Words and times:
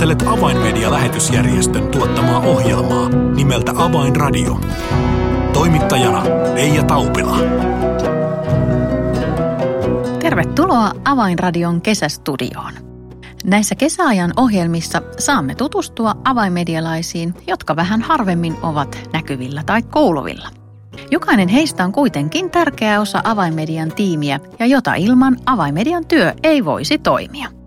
Kuuntelet 0.00 0.38
Avainmedia-lähetysjärjestön 0.38 1.88
tuottamaa 1.88 2.40
ohjelmaa 2.40 3.08
nimeltä 3.08 3.72
Avainradio. 3.76 4.60
Toimittajana 5.52 6.24
Leija 6.54 6.82
Taupila. 6.82 7.36
Tervetuloa 10.20 10.92
Avainradion 11.04 11.80
kesästudioon. 11.80 12.72
Näissä 13.44 13.74
kesäajan 13.74 14.32
ohjelmissa 14.36 15.02
saamme 15.18 15.54
tutustua 15.54 16.14
avainmedialaisiin, 16.24 17.34
jotka 17.46 17.76
vähän 17.76 18.02
harvemmin 18.02 18.56
ovat 18.62 19.08
näkyvillä 19.12 19.62
tai 19.66 19.82
kuuluvilla. 19.82 20.48
Jokainen 21.10 21.48
heistä 21.48 21.84
on 21.84 21.92
kuitenkin 21.92 22.50
tärkeä 22.50 23.00
osa 23.00 23.20
avainmedian 23.24 23.92
tiimiä 23.92 24.40
ja 24.58 24.66
jota 24.66 24.94
ilman 24.94 25.36
avainmedian 25.46 26.06
työ 26.06 26.34
ei 26.42 26.64
voisi 26.64 26.98
toimia. 26.98 27.59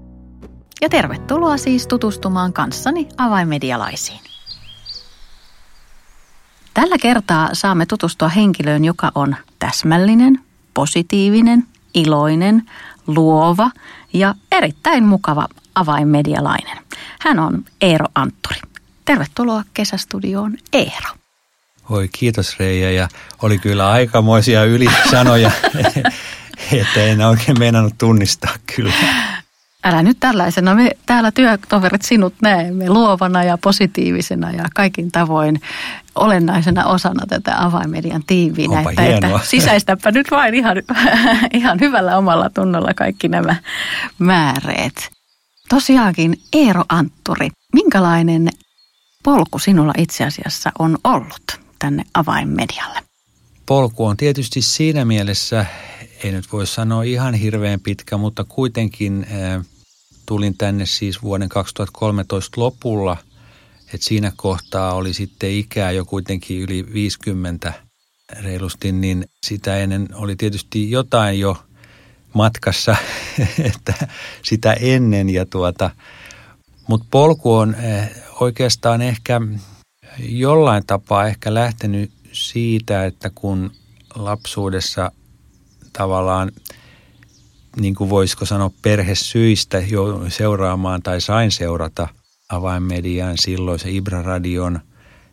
Ja 0.81 0.89
tervetuloa 0.89 1.57
siis 1.57 1.87
tutustumaan 1.87 2.53
kanssani 2.53 3.09
avainmedialaisiin. 3.17 4.19
Tällä 6.73 6.97
kertaa 7.01 7.49
saamme 7.53 7.85
tutustua 7.85 8.29
henkilöön, 8.29 8.85
joka 8.85 9.11
on 9.15 9.35
täsmällinen, 9.59 10.39
positiivinen, 10.73 11.63
iloinen, 11.93 12.63
luova 13.07 13.71
ja 14.13 14.35
erittäin 14.51 15.03
mukava 15.03 15.47
avainmedialainen. 15.75 16.77
Hän 17.19 17.39
on 17.39 17.65
Eero 17.81 18.05
Antturi. 18.15 18.59
Tervetuloa 19.05 19.63
kesästudioon 19.73 20.57
Eero. 20.73 21.09
Oi 21.89 22.09
kiitos 22.11 22.59
Reija 22.59 22.91
ja 22.91 23.07
oli 23.41 23.57
kyllä 23.57 23.89
aikamoisia 23.89 24.63
ylisanoja, 24.63 25.51
että 26.81 27.03
en 27.03 27.21
oikein 27.21 27.59
meinannut 27.59 27.97
tunnistaa 27.97 28.55
kyllä. 28.75 28.93
Älä 29.83 30.03
nyt 30.03 30.17
tällaisena. 30.19 30.75
Me 30.75 30.91
täällä 31.05 31.31
työtoverit 31.31 32.01
sinut 32.01 32.33
näemme 32.41 32.89
luovana 32.89 33.43
ja 33.43 33.57
positiivisena 33.57 34.51
ja 34.51 34.65
kaikin 34.75 35.11
tavoin 35.11 35.61
olennaisena 36.15 36.85
osana 36.85 37.25
tätä 37.27 37.63
avainmedian 37.63 38.23
tiiviinä. 38.27 38.77
Onpa 38.77 38.89
että, 38.89 39.01
hienoa. 39.01 39.35
että 39.35 39.47
sisäistäpä 39.47 40.11
nyt 40.11 40.31
vain 40.31 40.53
ihan, 40.53 40.77
ihan 41.53 41.79
hyvällä 41.79 42.17
omalla 42.17 42.49
tunnolla 42.49 42.93
kaikki 42.93 43.27
nämä 43.27 43.55
määreet. 44.19 45.11
Tosiaankin 45.69 46.39
Eero 46.53 46.83
Antturi, 46.89 47.49
minkälainen 47.73 48.49
polku 49.23 49.59
sinulla 49.59 49.93
itse 49.97 50.23
asiassa 50.23 50.71
on 50.79 50.97
ollut 51.03 51.59
tänne 51.79 52.03
avainmedialle? 52.13 52.99
Polku 53.65 54.05
on 54.05 54.17
tietysti 54.17 54.61
siinä 54.61 55.05
mielessä, 55.05 55.65
ei 56.23 56.31
nyt 56.31 56.51
voi 56.51 56.67
sanoa 56.67 57.03
ihan 57.03 57.33
hirveän 57.33 57.79
pitkä, 57.79 58.17
mutta 58.17 58.43
kuitenkin 58.43 59.27
äh, 59.31 59.65
tulin 60.25 60.57
tänne 60.57 60.85
siis 60.85 61.21
vuoden 61.21 61.49
2013 61.49 62.61
lopulla. 62.61 63.17
että 63.93 64.07
siinä 64.07 64.31
kohtaa 64.35 64.93
oli 64.93 65.13
sitten 65.13 65.51
ikää 65.51 65.91
jo 65.91 66.05
kuitenkin 66.05 66.61
yli 66.61 66.93
50 66.93 67.73
reilusti, 68.41 68.91
niin 68.91 69.25
sitä 69.45 69.77
ennen 69.77 70.07
oli 70.13 70.35
tietysti 70.35 70.91
jotain 70.91 71.39
jo 71.39 71.57
matkassa, 72.33 72.95
että 73.73 74.07
sitä 74.43 74.73
ennen 74.73 75.29
ja 75.29 75.45
tuota, 75.45 75.89
mutta 76.87 77.05
polku 77.11 77.53
on 77.53 77.75
äh, 77.75 78.09
oikeastaan 78.39 79.01
ehkä 79.01 79.41
jollain 80.19 80.83
tapaa 80.87 81.27
ehkä 81.27 81.53
lähtenyt 81.53 82.11
siitä, 82.31 83.05
että 83.05 83.31
kun 83.35 83.71
lapsuudessa 84.15 85.11
tavallaan, 85.93 86.51
niin 87.79 87.95
kuin 87.95 88.09
voisiko 88.09 88.45
sanoa 88.45 88.71
perhesyistä 88.81 89.79
jo 89.79 90.21
seuraamaan 90.29 91.01
tai 91.01 91.21
sain 91.21 91.51
seurata 91.51 92.07
avainmedian 92.49 93.37
silloin 93.37 93.79
se 93.79 93.89
Ibra-radion 93.91 94.79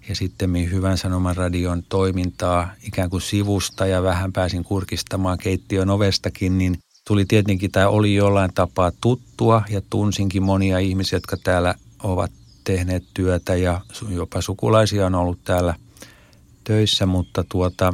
ja 0.08 0.14
sitten 0.14 0.70
Hyvän 0.70 0.98
Sanoman 0.98 1.36
radion 1.36 1.82
toimintaa 1.88 2.70
ikään 2.86 3.10
kuin 3.10 3.22
sivusta 3.22 3.86
ja 3.86 4.02
vähän 4.02 4.32
pääsin 4.32 4.64
kurkistamaan 4.64 5.38
keittiön 5.38 5.90
ovestakin, 5.90 6.58
niin 6.58 6.78
tuli 7.06 7.24
tietenkin 7.24 7.70
tai 7.70 7.86
oli 7.86 8.14
jollain 8.14 8.54
tapaa 8.54 8.92
tuttua 9.00 9.62
ja 9.70 9.80
tunsinkin 9.90 10.42
monia 10.42 10.78
ihmisiä, 10.78 11.16
jotka 11.16 11.36
täällä 11.36 11.74
ovat 12.02 12.30
tehneet 12.64 13.04
työtä 13.14 13.54
ja 13.54 13.80
jopa 14.08 14.40
sukulaisia 14.40 15.06
on 15.06 15.14
ollut 15.14 15.38
täällä 15.44 15.74
töissä, 16.64 17.06
mutta 17.06 17.44
tuota, 17.48 17.92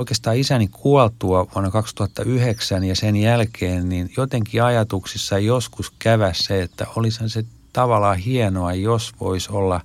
oikeastaan 0.00 0.36
isäni 0.36 0.68
kuoltua 0.68 1.46
vuonna 1.54 1.70
2009 1.70 2.84
ja 2.84 2.96
sen 2.96 3.16
jälkeen, 3.16 3.88
niin 3.88 4.12
jotenkin 4.16 4.62
ajatuksissa 4.62 5.38
joskus 5.38 5.92
kävä 5.98 6.32
se, 6.34 6.62
että 6.62 6.86
olisi 6.96 7.28
se 7.28 7.44
tavallaan 7.72 8.18
hienoa, 8.18 8.74
jos 8.74 9.12
voisi 9.20 9.52
olla 9.52 9.80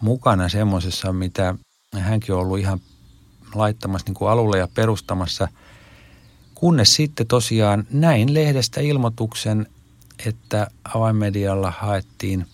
mukana 0.00 0.48
semmoisessa, 0.48 1.12
mitä 1.12 1.54
hänkin 1.98 2.34
on 2.34 2.40
ollut 2.40 2.58
ihan 2.58 2.80
laittamassa 3.54 4.04
niin 4.06 4.14
kuin 4.14 4.30
alulle 4.30 4.58
ja 4.58 4.68
perustamassa, 4.74 5.48
kunnes 6.54 6.94
sitten 6.94 7.26
tosiaan 7.26 7.86
näin 7.90 8.34
lehdestä 8.34 8.80
ilmoituksen, 8.80 9.66
että 10.26 10.70
avainmedialla 10.94 11.72
haettiin 11.78 12.46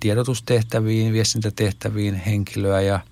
tiedotustehtäviin, 0.00 1.12
viestintätehtäviin 1.12 2.14
henkilöä 2.14 2.80
ja– 2.80 3.00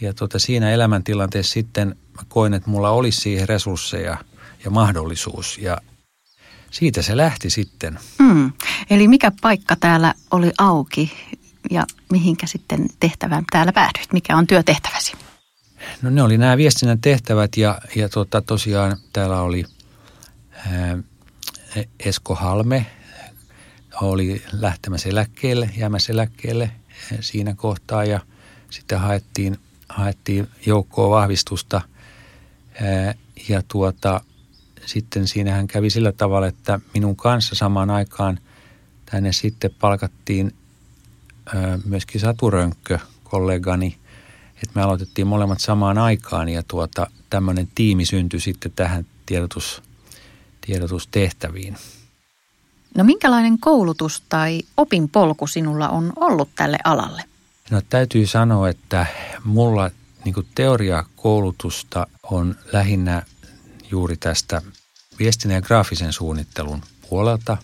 ja 0.00 0.14
tota, 0.14 0.38
siinä 0.38 0.70
elämäntilanteessa 0.70 1.52
sitten 1.52 1.88
mä 1.88 2.22
koin, 2.28 2.54
että 2.54 2.70
mulla 2.70 2.90
olisi 2.90 3.20
siihen 3.20 3.48
resursseja 3.48 4.16
ja 4.64 4.70
mahdollisuus. 4.70 5.58
Ja 5.58 5.78
siitä 6.70 7.02
se 7.02 7.16
lähti 7.16 7.50
sitten. 7.50 7.98
Mm. 8.18 8.52
Eli 8.90 9.08
mikä 9.08 9.32
paikka 9.40 9.76
täällä 9.76 10.14
oli 10.30 10.52
auki 10.58 11.12
ja 11.70 11.86
mihinkä 12.12 12.46
sitten 12.46 12.86
tehtävään 13.00 13.44
täällä 13.52 13.72
päädyit? 13.72 14.12
Mikä 14.12 14.36
on 14.36 14.46
työtehtäväsi? 14.46 15.12
No 16.02 16.10
ne 16.10 16.22
oli 16.22 16.38
nämä 16.38 16.56
viestinnän 16.56 17.00
tehtävät 17.00 17.56
ja, 17.56 17.80
ja 17.96 18.08
tota, 18.08 18.42
tosiaan 18.42 18.96
täällä 19.12 19.40
oli 19.40 19.64
ää, 20.54 20.98
Esko 22.00 22.34
Halme, 22.34 22.86
oli 24.02 24.42
lähtemässä 24.52 25.08
eläkkeelle, 25.08 25.70
jäämässä 25.76 26.12
eläkkeelle 26.12 26.70
siinä 27.20 27.54
kohtaa 27.54 28.04
ja 28.04 28.20
sitten 28.70 29.00
haettiin 29.00 29.58
haettiin 29.90 30.48
joukkoa 30.66 31.10
vahvistusta 31.10 31.80
ja 33.48 33.62
tuota, 33.68 34.20
sitten 34.86 35.28
siinähän 35.28 35.66
kävi 35.66 35.90
sillä 35.90 36.12
tavalla, 36.12 36.46
että 36.46 36.80
minun 36.94 37.16
kanssa 37.16 37.54
samaan 37.54 37.90
aikaan 37.90 38.38
tänne 39.10 39.32
sitten 39.32 39.70
palkattiin 39.80 40.54
myöskin 41.84 42.20
Satu 42.20 42.50
Rönkkö, 42.50 42.98
kollegani, 43.24 43.98
että 44.54 44.70
me 44.74 44.82
aloitettiin 44.82 45.26
molemmat 45.26 45.60
samaan 45.60 45.98
aikaan 45.98 46.48
ja 46.48 46.62
tuota, 46.68 47.06
tämmöinen 47.30 47.68
tiimi 47.74 48.04
syntyi 48.04 48.40
sitten 48.40 48.72
tähän 48.76 49.06
tiedotus, 49.26 49.82
tiedotustehtäviin. 50.60 51.76
No 52.96 53.04
minkälainen 53.04 53.58
koulutus 53.58 54.22
tai 54.28 54.62
opinpolku 54.76 55.46
sinulla 55.46 55.88
on 55.88 56.12
ollut 56.16 56.48
tälle 56.56 56.78
alalle? 56.84 57.22
No 57.70 57.82
täytyy 57.88 58.26
sanoa, 58.26 58.68
että 58.68 59.06
mulla 59.44 59.90
niin 60.24 60.34
teoriakoulutusta 60.54 62.06
on 62.22 62.56
lähinnä 62.72 63.22
juuri 63.90 64.16
tästä 64.16 64.62
viestinnän 65.18 65.54
ja 65.54 65.62
graafisen 65.62 66.12
suunnittelun 66.12 66.82
puolelta, 67.08 67.56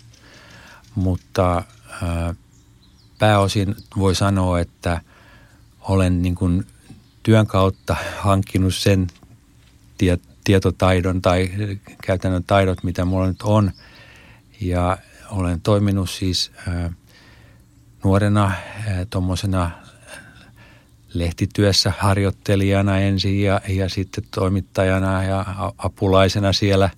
mutta 0.94 1.64
ää, 2.02 2.34
pääosin 3.18 3.76
voi 3.96 4.14
sanoa, 4.14 4.60
että 4.60 5.00
olen 5.80 6.22
niin 6.22 6.34
kuin 6.34 6.66
työn 7.22 7.46
kautta 7.46 7.96
hankkinut 8.18 8.74
sen 8.74 9.06
tie, 9.98 10.18
tietotaidon 10.44 11.22
tai 11.22 11.50
käytännön 12.02 12.44
taidot, 12.44 12.84
mitä 12.84 13.04
mulla 13.04 13.26
nyt 13.26 13.42
on. 13.42 13.72
Ja 14.60 14.98
olen 15.30 15.60
toiminut 15.60 16.10
siis 16.10 16.52
ää, 16.68 16.90
nuorena 18.04 18.52
tuommoisena 19.10 19.85
lehtityössä 21.14 21.92
harjoittelijana 21.98 22.98
ensin 22.98 23.42
ja, 23.42 23.60
ja 23.68 23.88
sitten 23.88 24.24
toimittajana 24.30 25.24
ja 25.24 25.44
apulaisena 25.78 26.52
siellä 26.52 26.90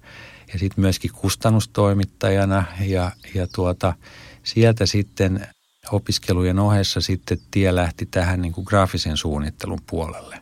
ja 0.52 0.58
sitten 0.58 0.80
myöskin 0.80 1.10
kustannustoimittajana 1.12 2.64
ja, 2.80 3.10
ja 3.34 3.46
tuota, 3.54 3.94
sieltä 4.42 4.86
sitten 4.86 5.46
opiskelujen 5.92 6.58
ohessa 6.58 7.00
sitten 7.00 7.38
tie 7.50 7.74
lähti 7.74 8.06
tähän 8.06 8.42
niin 8.42 8.52
kuin 8.52 8.64
graafisen 8.68 9.16
suunnittelun 9.16 9.80
puolelle. 9.90 10.40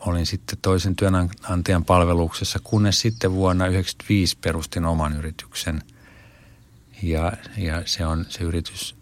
Olin 0.00 0.26
sitten 0.26 0.58
toisen 0.62 0.96
työnantajan 0.96 1.84
palveluksessa, 1.84 2.58
kunnes 2.64 3.00
sitten 3.00 3.32
vuonna 3.32 3.64
1995 3.64 4.38
perustin 4.40 4.84
oman 4.84 5.16
yrityksen. 5.16 5.82
Ja, 7.02 7.32
ja 7.56 7.82
se 7.84 8.06
on 8.06 8.26
se 8.28 8.44
yritys 8.44 8.99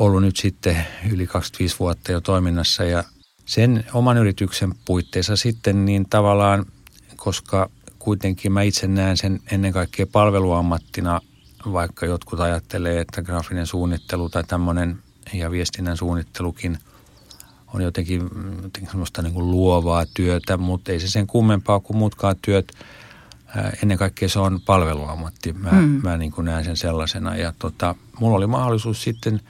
ollut 0.00 0.22
nyt 0.22 0.36
sitten 0.36 0.86
yli 1.10 1.26
25 1.26 1.78
vuotta 1.78 2.12
jo 2.12 2.20
toiminnassa 2.20 2.84
ja 2.84 3.04
sen 3.46 3.84
oman 3.92 4.18
yrityksen 4.18 4.74
puitteissa 4.84 5.36
sitten 5.36 5.84
niin 5.84 6.06
tavallaan, 6.10 6.66
koska 7.16 7.70
kuitenkin 7.98 8.52
mä 8.52 8.62
itse 8.62 8.86
näen 8.86 9.16
sen 9.16 9.40
ennen 9.50 9.72
kaikkea 9.72 10.06
palveluammattina 10.06 11.20
vaikka 11.72 12.06
jotkut 12.06 12.40
ajattelee, 12.40 13.00
että 13.00 13.22
graafinen 13.22 13.66
suunnittelu 13.66 14.28
tai 14.28 14.44
tämmöinen 14.44 14.98
ja 15.32 15.50
viestinnän 15.50 15.96
suunnittelukin 15.96 16.78
on 17.74 17.82
jotenkin, 17.82 18.22
jotenkin 18.62 18.90
semmoista 18.90 19.22
niin 19.22 19.34
kuin 19.34 19.50
luovaa 19.50 20.04
työtä, 20.14 20.56
mutta 20.56 20.92
ei 20.92 21.00
se 21.00 21.08
sen 21.08 21.26
kummempaa 21.26 21.80
kuin 21.80 21.96
muutkaan 21.96 22.36
työt. 22.42 22.72
Ennen 23.82 23.98
kaikkea 23.98 24.28
se 24.28 24.38
on 24.38 24.60
palveluammatti. 24.66 25.52
Mä, 25.52 25.70
mm. 25.70 26.00
mä 26.02 26.16
niin 26.16 26.32
kuin 26.32 26.44
näen 26.44 26.64
sen 26.64 26.76
sellaisena. 26.76 27.36
Ja 27.36 27.52
tota, 27.58 27.94
mulla 28.20 28.36
oli 28.36 28.46
mahdollisuus 28.46 29.02
sitten 29.02 29.40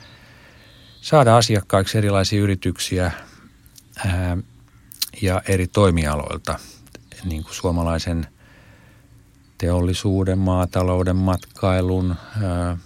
saada 1.00 1.36
asiakkaiksi 1.36 1.98
erilaisia 1.98 2.40
yrityksiä 2.40 3.12
ää, 4.06 4.36
ja 5.22 5.42
eri 5.48 5.66
toimialoilta, 5.66 6.58
niin 7.24 7.44
kuin 7.44 7.54
suomalaisen– 7.54 8.26
teollisuuden, 9.60 10.38
maatalouden, 10.38 11.16
matkailun, 11.16 12.16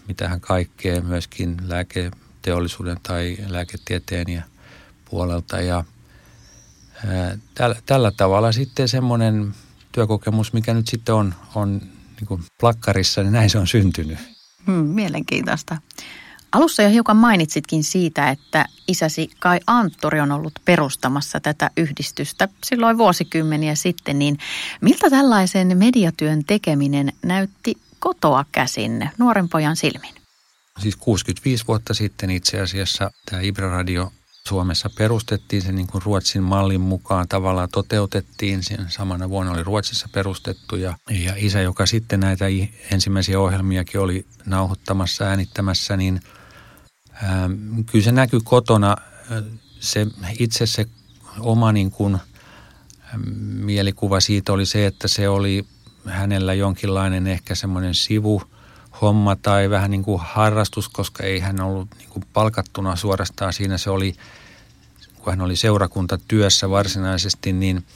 mitähän 0.08 0.40
kaikkea, 0.40 1.00
myöskin 1.00 1.56
lääketeollisuuden 1.66 2.96
tai 3.02 3.36
lääketieteen 3.48 4.28
ja 4.28 4.42
puolelta. 5.10 5.60
Ja 5.60 5.84
tällä, 7.54 7.76
tällä 7.86 8.10
tavalla 8.10 8.52
sitten 8.52 8.88
semmoinen 8.88 9.54
työkokemus, 9.92 10.52
mikä 10.52 10.74
nyt 10.74 10.88
sitten 10.88 11.14
on, 11.14 11.34
on 11.54 11.80
niin 12.20 12.44
plakkarissa, 12.60 13.22
niin 13.22 13.32
näin 13.32 13.50
se 13.50 13.58
on 13.58 13.66
syntynyt. 13.66 14.18
Hmm, 14.66 14.74
mielenkiintoista. 14.74 15.76
Alussa 16.54 16.82
jo 16.82 16.88
hiukan 16.88 17.16
mainitsitkin 17.16 17.84
siitä, 17.84 18.30
että 18.30 18.66
isäsi 18.88 19.30
Kai 19.38 19.60
Anttori 19.66 20.20
on 20.20 20.32
ollut 20.32 20.52
perustamassa 20.64 21.40
tätä 21.40 21.70
yhdistystä 21.76 22.48
silloin 22.64 22.98
vuosikymmeniä 22.98 23.74
sitten, 23.74 24.18
niin 24.18 24.38
miltä 24.80 25.10
tällaisen 25.10 25.78
mediatyön 25.78 26.44
tekeminen 26.44 27.12
näytti 27.24 27.74
kotoa 27.98 28.44
käsin 28.52 29.10
nuoren 29.18 29.48
pojan 29.48 29.76
silmin? 29.76 30.14
Siis 30.78 30.96
65 30.96 31.64
vuotta 31.68 31.94
sitten 31.94 32.30
itse 32.30 32.60
asiassa 32.60 33.10
tämä 33.30 33.42
Ibra 33.42 33.70
Radio 33.70 34.12
Suomessa 34.48 34.90
perustettiin 34.98 35.62
se 35.62 35.72
niin 35.72 35.86
kuin 35.86 36.02
Ruotsin 36.02 36.42
mallin 36.42 36.80
mukaan 36.80 37.28
tavallaan 37.28 37.68
toteutettiin. 37.72 38.62
Sen 38.62 38.86
samana 38.88 39.28
vuonna 39.28 39.52
oli 39.52 39.62
Ruotsissa 39.62 40.08
perustettu 40.12 40.76
ja, 40.76 40.96
ja 41.10 41.32
isä, 41.36 41.60
joka 41.60 41.86
sitten 41.86 42.20
näitä 42.20 42.44
ensimmäisiä 42.92 43.40
ohjelmiakin 43.40 44.00
oli 44.00 44.26
nauhoittamassa, 44.46 45.24
äänittämässä, 45.24 45.96
niin– 45.96 46.20
Ähm, 47.22 47.80
kyllä 47.86 48.04
se 48.04 48.12
näkyy 48.12 48.40
kotona. 48.44 48.96
Äh, 49.32 49.44
se, 49.80 50.06
itse 50.38 50.66
se 50.66 50.86
oma 51.40 51.72
niin 51.72 51.90
kuin, 51.90 52.14
ähm, 52.14 53.22
mielikuva 53.64 54.20
siitä 54.20 54.52
oli 54.52 54.66
se, 54.66 54.86
että 54.86 55.08
se 55.08 55.28
oli 55.28 55.66
hänellä 56.06 56.54
jonkinlainen 56.54 57.26
ehkä 57.26 57.54
semmoinen 57.54 57.94
sivu 57.94 58.42
homma 59.00 59.36
tai 59.36 59.70
vähän 59.70 59.90
niin 59.90 60.02
kuin 60.02 60.20
harrastus, 60.24 60.88
koska 60.88 61.22
ei 61.22 61.40
hän 61.40 61.60
ollut 61.60 61.88
niin 61.98 62.08
kuin 62.08 62.24
palkattuna 62.32 62.96
suorastaan 62.96 63.52
siinä. 63.52 63.78
Se 63.78 63.90
oli, 63.90 64.14
kun 65.18 65.32
hän 65.32 65.40
oli 65.40 65.56
seurakuntatyössä 65.56 66.70
varsinaisesti, 66.70 67.52
niin, 67.52 67.86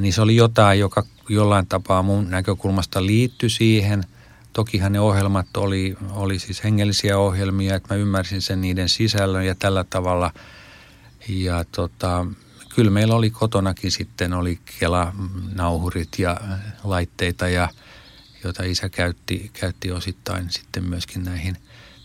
niin 0.00 0.12
se 0.12 0.20
oli 0.20 0.36
jotain, 0.36 0.80
joka 0.80 1.04
jollain 1.28 1.66
tapaa 1.66 2.02
mun 2.02 2.30
näkökulmasta 2.30 3.06
liittyi 3.06 3.50
siihen– 3.50 4.04
Tokihan 4.52 4.92
ne 4.92 5.00
ohjelmat 5.00 5.56
oli, 5.56 5.96
oli 6.10 6.38
siis 6.38 6.64
hengellisiä 6.64 7.18
ohjelmia, 7.18 7.74
että 7.74 7.94
mä 7.94 8.00
ymmärsin 8.00 8.42
sen 8.42 8.60
niiden 8.60 8.88
sisällön 8.88 9.46
ja 9.46 9.54
tällä 9.54 9.84
tavalla. 9.90 10.30
Ja 11.28 11.64
tota, 11.64 12.26
kyllä 12.74 12.90
meillä 12.90 13.14
oli 13.14 13.30
kotonakin 13.30 13.90
sitten 13.90 14.32
oli 14.32 14.58
Kela-nauhurit 14.78 16.18
ja 16.18 16.36
laitteita, 16.84 17.48
ja, 17.48 17.68
joita 18.44 18.62
isä 18.62 18.88
käytti, 18.88 19.50
käytti 19.52 19.92
osittain 19.92 20.50
sitten 20.50 20.84
myöskin 20.84 21.24
näihin 21.24 21.56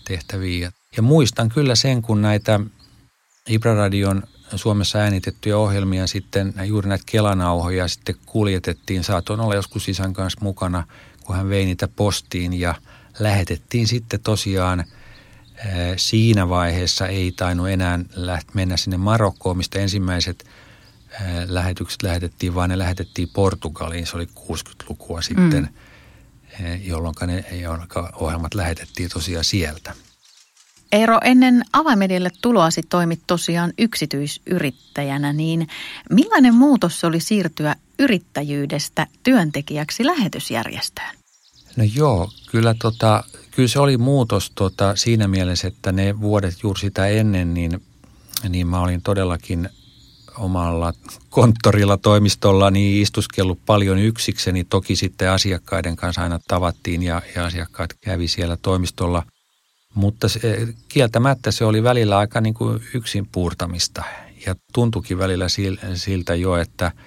tehtäviin. 0.07 0.71
Ja, 0.97 1.01
muistan 1.01 1.49
kyllä 1.49 1.75
sen, 1.75 2.01
kun 2.01 2.21
näitä 2.21 2.59
Ibra-radion 3.49 4.23
Suomessa 4.55 4.99
äänitettyjä 4.99 5.57
ohjelmia 5.57 6.07
sitten, 6.07 6.53
juuri 6.65 6.89
näitä 6.89 7.03
Kelanauhoja 7.11 7.87
sitten 7.87 8.15
kuljetettiin. 8.25 9.03
Saatoin 9.03 9.39
olla 9.39 9.55
joskus 9.55 9.89
isän 9.89 10.13
kanssa 10.13 10.39
mukana– 10.41 10.83
kun 11.25 11.35
hän 11.35 11.49
vei 11.49 11.65
niitä 11.65 11.87
postiin 11.87 12.53
ja 12.53 12.75
lähetettiin 13.19 13.87
sitten 13.87 14.19
tosiaan 14.19 14.85
siinä 15.97 16.49
vaiheessa 16.49 17.07
ei 17.07 17.31
tainnut 17.31 17.69
enää 17.69 17.99
mennä 18.53 18.77
sinne 18.77 18.97
Marokkoon, 18.97 19.57
mistä 19.57 19.79
ensimmäiset 19.79 20.45
lähetykset 21.47 22.03
lähetettiin, 22.03 22.55
vaan 22.55 22.69
ne 22.69 22.77
lähetettiin 22.77 23.29
Portugaliin. 23.33 24.07
Se 24.07 24.17
oli 24.17 24.27
60-lukua 24.39 25.21
sitten, 25.21 25.69
mm. 26.59 26.81
jolloin 26.83 27.15
ne 27.27 27.45
jolloin 27.51 27.87
ohjelmat 28.15 28.53
lähetettiin 28.53 29.09
tosiaan 29.09 29.43
sieltä. 29.45 29.93
Eero, 30.91 31.19
ennen 31.23 31.63
avaimedialle 31.73 32.31
tuloasi 32.41 32.81
toimit 32.89 33.21
tosiaan 33.27 33.73
yksityisyrittäjänä, 33.77 35.33
niin 35.33 35.67
millainen 36.09 36.55
muutos 36.55 37.03
oli 37.03 37.19
siirtyä 37.19 37.75
yrittäjyydestä 37.99 39.07
työntekijäksi 39.23 40.05
lähetysjärjestöön? 40.05 41.15
No 41.75 41.83
joo, 41.95 42.29
kyllä, 42.51 42.75
tota, 42.81 43.23
kyllä 43.51 43.67
se 43.67 43.79
oli 43.79 43.97
muutos 43.97 44.51
tota, 44.55 44.95
siinä 44.95 45.27
mielessä, 45.27 45.67
että 45.67 45.91
ne 45.91 46.21
vuodet 46.21 46.63
juuri 46.63 46.79
sitä 46.79 47.07
ennen, 47.07 47.53
niin, 47.53 47.81
niin 48.49 48.67
mä 48.67 48.81
olin 48.81 49.01
todellakin 49.01 49.69
omalla 50.37 50.93
konttorilla, 51.29 51.97
toimistolla, 51.97 52.71
niin 52.71 53.01
istuskellut 53.01 53.59
paljon 53.65 53.97
yksikseni. 53.97 54.63
Toki 54.63 54.95
sitten 54.95 55.29
asiakkaiden 55.29 55.95
kanssa 55.95 56.21
aina 56.21 56.39
tavattiin 56.47 57.03
ja, 57.03 57.21
ja 57.35 57.45
asiakkaat 57.45 57.93
kävi 58.01 58.27
siellä 58.27 58.57
toimistolla. 58.57 59.23
Mutta 59.95 60.29
se, 60.29 60.67
kieltämättä 60.89 61.51
se 61.51 61.65
oli 61.65 61.83
välillä 61.83 62.17
aika 62.17 62.41
niin 62.41 62.53
kuin 62.53 62.83
yksin 62.93 63.27
puurtamista. 63.31 64.03
Ja 64.45 64.55
tuntukin 64.73 65.17
välillä 65.17 65.45
siltä 65.95 66.35
jo, 66.35 66.57
että– 66.57 66.91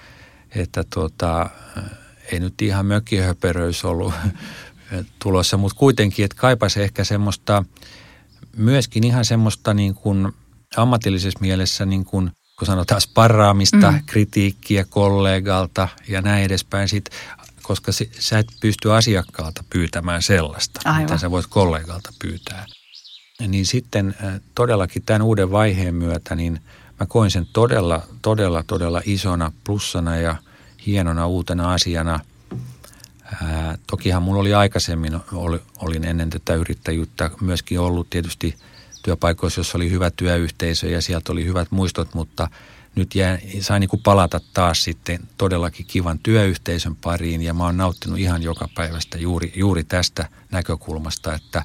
että 0.55 0.83
tota, 0.83 1.49
ei 2.31 2.39
nyt 2.39 2.61
ihan 2.61 2.85
mökkihöperöys 2.85 3.85
ollut 3.85 4.13
tulossa, 5.23 5.57
mutta 5.57 5.79
kuitenkin, 5.79 6.25
että 6.25 6.37
kaipasi 6.37 6.81
ehkä 6.81 7.03
semmoista, 7.03 7.63
myöskin 8.57 9.03
ihan 9.03 9.25
semmoista 9.25 9.73
niin 9.73 9.95
kuin 9.95 10.31
ammatillisessa 10.77 11.39
mielessä 11.39 11.85
niin 11.85 12.05
kuin, 12.05 12.31
kun 12.59 12.65
sanotaan 12.65 13.01
sparraamista, 13.01 13.91
mm. 13.91 14.03
kritiikkiä 14.05 14.85
kollegalta 14.89 15.87
ja 16.07 16.21
näin 16.21 16.43
edespäin, 16.43 16.89
sit, 16.89 17.09
koska 17.61 17.91
sä 18.19 18.39
et 18.39 18.47
pysty 18.61 18.93
asiakkaalta 18.93 19.63
pyytämään 19.69 20.21
sellaista, 20.21 20.81
Aivan. 20.85 21.01
mitä 21.01 21.17
sä 21.17 21.31
voit 21.31 21.47
kollegalta 21.47 22.13
pyytää. 22.21 22.65
Niin 23.47 23.65
sitten 23.65 24.15
todellakin 24.55 25.03
tämän 25.05 25.21
uuden 25.21 25.51
vaiheen 25.51 25.95
myötä, 25.95 26.35
niin– 26.35 26.59
mä 26.99 27.05
koin 27.05 27.31
sen 27.31 27.47
todella, 27.53 28.01
todella, 28.21 28.63
todella 28.63 29.01
isona 29.05 29.51
plussana 29.63 30.17
ja 30.17 30.35
hienona 30.85 31.27
uutena 31.27 31.73
asiana. 31.73 32.19
Ää, 33.43 33.77
tokihan 33.87 34.23
mulla 34.23 34.39
oli 34.39 34.53
aikaisemmin, 34.53 35.19
oli, 35.33 35.61
olin 35.77 36.03
ennen 36.03 36.29
tätä 36.29 36.55
yrittäjyyttä 36.55 37.31
myöskin 37.41 37.79
ollut 37.79 38.09
tietysti 38.09 38.55
työpaikoissa, 39.03 39.59
jossa 39.59 39.77
oli 39.77 39.91
hyvä 39.91 40.11
työyhteisö 40.11 40.89
ja 40.89 41.01
sieltä 41.01 41.31
oli 41.31 41.45
hyvät 41.45 41.71
muistot, 41.71 42.13
mutta 42.13 42.49
nyt 42.95 43.15
jää, 43.15 43.37
sain 43.59 43.79
niin 43.79 44.01
palata 44.03 44.39
taas 44.53 44.83
sitten 44.83 45.19
todellakin 45.37 45.85
kivan 45.85 46.19
työyhteisön 46.19 46.95
pariin 46.95 47.41
ja 47.41 47.53
mä 47.53 47.63
oon 47.63 47.77
nauttinut 47.77 48.19
ihan 48.19 48.43
joka 48.43 48.69
päivästä 48.75 49.17
juuri, 49.17 49.53
juuri 49.55 49.83
tästä 49.83 50.29
näkökulmasta, 50.51 51.33
että 51.33 51.63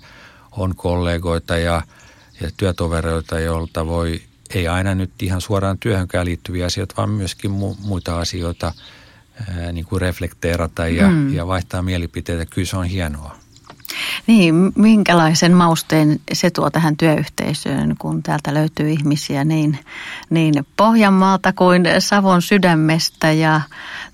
on 0.56 0.74
kollegoita 0.76 1.56
ja, 1.56 1.82
ja 2.40 2.50
työtovereita, 2.56 3.40
joilta 3.40 3.86
voi 3.86 4.22
ei 4.54 4.68
aina 4.68 4.94
nyt 4.94 5.22
ihan 5.22 5.40
suoraan 5.40 5.78
työhönkään 5.78 6.26
liittyviä 6.26 6.66
asioita, 6.66 6.94
vaan 6.96 7.10
myöskin 7.10 7.50
mu- 7.50 7.76
muita 7.86 8.20
asioita 8.20 8.72
ää, 9.48 9.72
niin 9.72 9.84
kuin 9.84 10.00
reflekteerata 10.00 10.88
ja, 10.88 11.08
mm. 11.08 11.34
ja 11.34 11.46
vaihtaa 11.46 11.82
mielipiteitä. 11.82 12.46
Kyllä 12.46 12.66
se 12.66 12.76
on 12.76 12.84
hienoa. 12.84 13.43
Niin, 14.26 14.72
minkälaisen 14.76 15.52
mausteen 15.52 16.20
se 16.32 16.50
tuo 16.50 16.70
tähän 16.70 16.96
työyhteisöön, 16.96 17.94
kun 17.98 18.22
täältä 18.22 18.54
löytyy 18.54 18.90
ihmisiä 18.90 19.44
niin, 19.44 19.78
niin 20.30 20.54
Pohjanmaalta 20.76 21.52
kuin 21.52 21.84
Savon 21.98 22.42
sydämestä 22.42 23.32
ja 23.32 23.60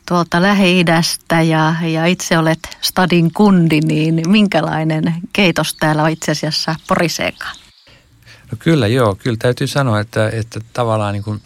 tuolta 0.09 0.43
Lähi-idästä 0.43 1.43
ja, 1.43 1.75
ja 1.83 2.07
itse 2.07 2.39
olet 2.39 2.79
stadin 2.81 3.33
kundi, 3.33 3.81
niin 3.81 4.31
minkälainen 4.31 5.15
keitos 5.33 5.75
täällä 5.75 6.03
on 6.03 6.11
itse 6.11 6.33
asiassa 6.33 6.75
poriseekaan? 6.89 7.57
No 8.53 8.57
kyllä 8.59 8.87
joo, 8.87 9.15
kyllä 9.15 9.37
täytyy 9.37 9.67
sanoa, 9.67 10.01
että, 10.01 10.29
että 10.29 10.61
tavallaan 10.73 11.13
niin 11.13 11.25
kuin, 11.25 11.41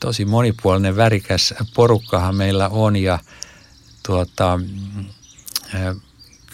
tosi 0.00 0.24
monipuolinen 0.24 0.96
värikäs 0.96 1.54
porukkahan 1.74 2.36
meillä 2.36 2.68
on 2.68 2.96
ja 2.96 3.18
tuota, 4.06 4.60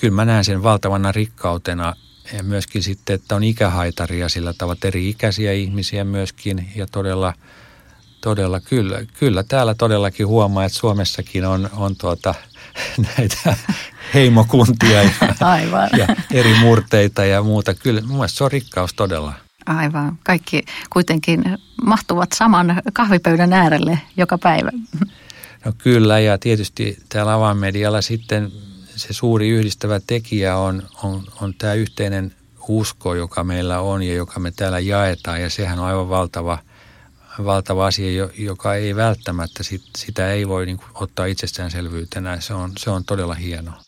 kyllä 0.03 0.15
mä 0.15 0.25
näen 0.25 0.45
sen 0.45 0.63
valtavana 0.63 1.13
rikkautena 1.13 1.95
ja 2.33 2.43
myöskin 2.43 2.83
sitten, 2.83 3.15
että 3.15 3.37
on 3.37 3.45
ikähaitaria 3.45 4.29
sillä 4.29 4.53
tavalla 4.53 4.81
eri 4.85 5.09
ikäisiä 5.09 5.53
ihmisiä 5.53 6.05
myöskin 6.05 6.69
ja 6.77 6.87
todella, 6.87 7.35
todella 8.21 8.61
kyllä, 8.61 8.99
kyllä 9.19 9.43
täällä 9.43 9.75
todellakin 9.75 10.27
huomaa, 10.27 10.65
että 10.65 10.79
Suomessakin 10.79 11.45
on, 11.45 11.71
on 11.77 11.97
tuota, 11.97 12.35
näitä 13.19 13.57
heimokuntia 14.15 15.03
ja, 15.03 15.11
Aivan. 15.41 15.91
ja 15.99 16.07
eri 16.33 16.55
murteita 16.55 17.25
ja 17.25 17.43
muuta. 17.43 17.75
Kyllä 17.75 18.01
mun 18.01 18.17
mielestä 18.17 18.39
se 18.39 18.45
on 18.45 18.53
rikkaus 18.53 18.95
todella. 18.95 19.33
Aivan. 19.67 20.19
Kaikki 20.25 20.63
kuitenkin 20.91 21.45
mahtuvat 21.85 22.29
saman 22.35 22.83
kahvipöydän 22.93 23.53
äärelle 23.53 23.99
joka 24.17 24.39
päivä. 24.39 24.71
No 25.65 25.73
kyllä, 25.79 26.19
ja 26.19 26.39
tietysti 26.39 26.99
täällä 27.09 27.35
avainmedialla 27.35 28.03
sitten 28.03 28.53
se 28.97 29.13
suuri 29.13 29.49
yhdistävä 29.49 30.01
tekijä 30.07 30.57
on, 30.57 30.83
on, 31.03 31.23
on 31.41 31.55
tämä 31.59 31.75
yhteinen 31.75 32.33
usko, 32.69 33.15
joka 33.15 33.45
meillä 33.45 33.81
on 33.81 34.03
ja 34.03 34.15
joka 34.15 34.41
me 34.41 34.51
täällä 34.57 34.79
jaetaan. 34.79 35.43
Ja 35.43 35.51
sehän 35.51 35.79
on 35.79 35.85
aivan 35.85 36.09
valtava, 36.09 36.59
valtava 37.45 37.87
asia, 37.87 38.29
joka 38.39 38.75
ei 38.75 38.97
välttämättä, 38.97 39.63
sit, 39.63 39.83
sitä 39.99 40.33
ei 40.33 40.49
voi 40.49 40.67
niin 40.67 40.81
ottaa 40.95 41.27
itsestäänselvyytenä. 41.27 42.41
Se 42.41 42.55
on, 42.55 42.73
se 42.79 42.91
on 42.91 43.05
todella 43.05 43.35
hienoa. 43.35 43.83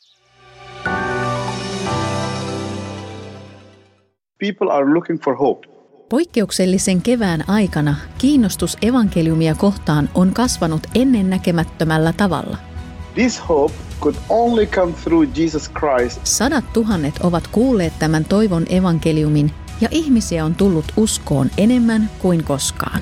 People 4.39 4.73
are 4.73 4.95
looking 4.95 5.23
for 5.25 5.37
hope. 5.37 5.69
Poikkeuksellisen 6.09 7.03
kevään 7.03 7.45
aikana 7.49 7.95
kiinnostus 8.19 8.77
evankeliumia 8.83 9.55
kohtaan 9.55 10.09
on 10.15 10.35
kasvanut 10.35 10.87
ennennäkemättömällä 10.95 12.13
tavalla. 12.13 12.74
This 13.15 13.49
hope 13.49 13.75
could 14.01 14.17
only 14.29 14.67
come 14.67 14.93
through 14.93 15.39
Jesus 15.39 15.71
Christ. 15.71 16.21
Sadat 16.25 16.73
tuhannet 16.73 17.15
ovat 17.23 17.47
kuulleet 17.47 17.93
tämän 17.99 18.25
toivon 18.25 18.65
evankeliumin 18.69 19.51
ja 19.81 19.89
ihmisiä 19.91 20.45
on 20.45 20.55
tullut 20.55 20.85
uskoon 20.97 21.51
enemmän 21.59 22.11
kuin 22.19 22.45
koskaan. 22.45 23.01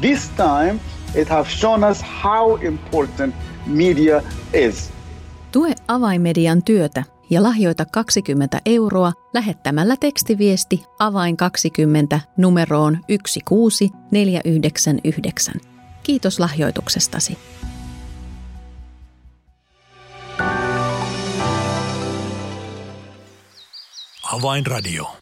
This 0.00 0.30
time 0.36 0.80
it 1.14 1.28
has 1.28 1.60
shown 1.60 1.84
us 1.84 2.04
how 2.24 2.64
important 2.64 3.34
media 3.66 4.22
is. 4.52 4.90
Tue 5.52 5.74
avaimedian 5.88 6.62
työtä 6.62 7.04
ja 7.30 7.42
lahjoita 7.42 7.84
20 7.92 8.60
euroa 8.66 9.12
lähettämällä 9.34 9.96
tekstiviesti 9.96 10.84
avain 10.98 11.36
20 11.36 12.20
numeroon 12.36 12.98
16499. 13.08 15.54
Kiitos 16.02 16.40
lahjoituksestasi. 16.40 17.38
Avainradio. 24.32 25.16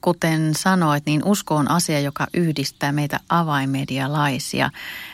Kuten 0.00 0.54
sanoit, 0.54 1.06
niin 1.06 1.24
usko 1.24 1.56
on 1.56 1.70
asia, 1.70 2.00
joka 2.00 2.26
yhdistää 2.34 2.92
meitä 2.92 3.20
avainmedialaisia. 3.28 4.70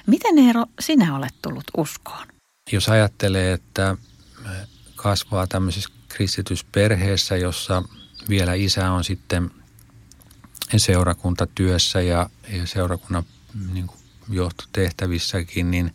Miten 0.07 0.39
Eero, 0.39 0.67
sinä 0.81 1.17
olet 1.17 1.35
tullut 1.43 1.65
uskoon? 1.77 2.27
Jos 2.73 2.89
ajattelee, 2.89 3.53
että 3.53 3.97
kasvaa 4.97 5.47
tämmöisessä 5.47 5.91
kristitysperheessä, 6.09 7.37
jossa 7.37 7.83
vielä 8.29 8.55
isä 8.55 8.91
on 8.93 9.05
sitten 9.05 9.51
seurakuntatyössä 10.77 12.01
ja, 12.01 12.31
ja 12.49 12.67
seurakunnan 12.67 13.23
niin 13.73 13.87
kuin 13.87 14.01
johtotehtävissäkin, 14.29 15.71
niin 15.71 15.95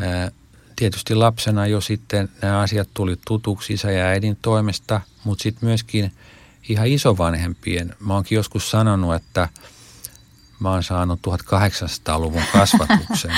ää, 0.00 0.30
tietysti 0.76 1.14
lapsena 1.14 1.66
jo 1.66 1.80
sitten 1.80 2.28
nämä 2.42 2.60
asiat 2.60 2.88
tuli 2.94 3.16
tutuksi 3.26 3.72
isä 3.72 3.90
ja 3.90 4.04
äidin 4.04 4.38
toimesta, 4.42 5.00
mutta 5.24 5.42
sitten 5.42 5.68
myöskin 5.68 6.12
ihan 6.68 6.86
isovanhempien. 6.86 7.94
Mä 8.00 8.14
oonkin 8.14 8.36
joskus 8.36 8.70
sanonut, 8.70 9.14
että 9.14 9.48
mä 10.60 10.70
oon 10.70 10.82
saanut 10.82 11.20
1800-luvun 11.26 12.42
kasvatuksen. 12.52 13.32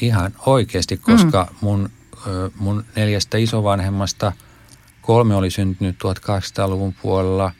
ihan 0.00 0.34
oikeasti, 0.46 0.96
koska 0.96 1.48
mm. 1.50 1.56
mun 1.60 1.90
mun 2.54 2.84
neljästä 2.96 3.38
isovanhemmasta 3.38 4.32
kolme 5.02 5.34
oli 5.34 5.50
syntynyt 5.50 5.96
1800-luvun 6.04 6.94
puolella, 7.02 7.52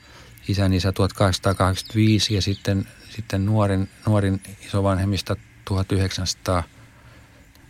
isän 0.49 0.73
isä 0.73 0.93
1885 0.93 2.35
ja 2.35 2.43
sitten, 2.43 2.89
sitten 3.11 3.47
nuorin, 3.47 3.89
nuorin 4.07 4.43
isovanhemmista 4.67 5.37
1900 5.65 6.63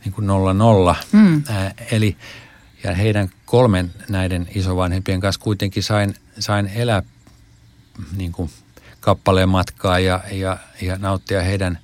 niin 0.05 0.13
kuin 0.13 0.27
00. 0.27 0.97
Mm. 1.13 1.43
Ää, 1.49 1.75
eli 1.91 2.17
ja 2.85 2.95
heidän 2.95 3.31
kolmen 3.47 3.93
näiden 4.09 4.49
isovanhempien 4.55 5.21
kanssa 5.21 5.41
kuitenkin 5.41 5.83
sain, 5.83 6.15
sain 6.39 6.71
elää 6.75 7.03
niin 8.17 8.33
kuin 8.33 8.51
kappaleen 9.01 9.49
matkaa 9.49 9.99
ja, 9.99 10.21
ja, 10.33 10.59
ja 10.83 10.97
nauttia 10.99 11.43
heidän 11.43 11.79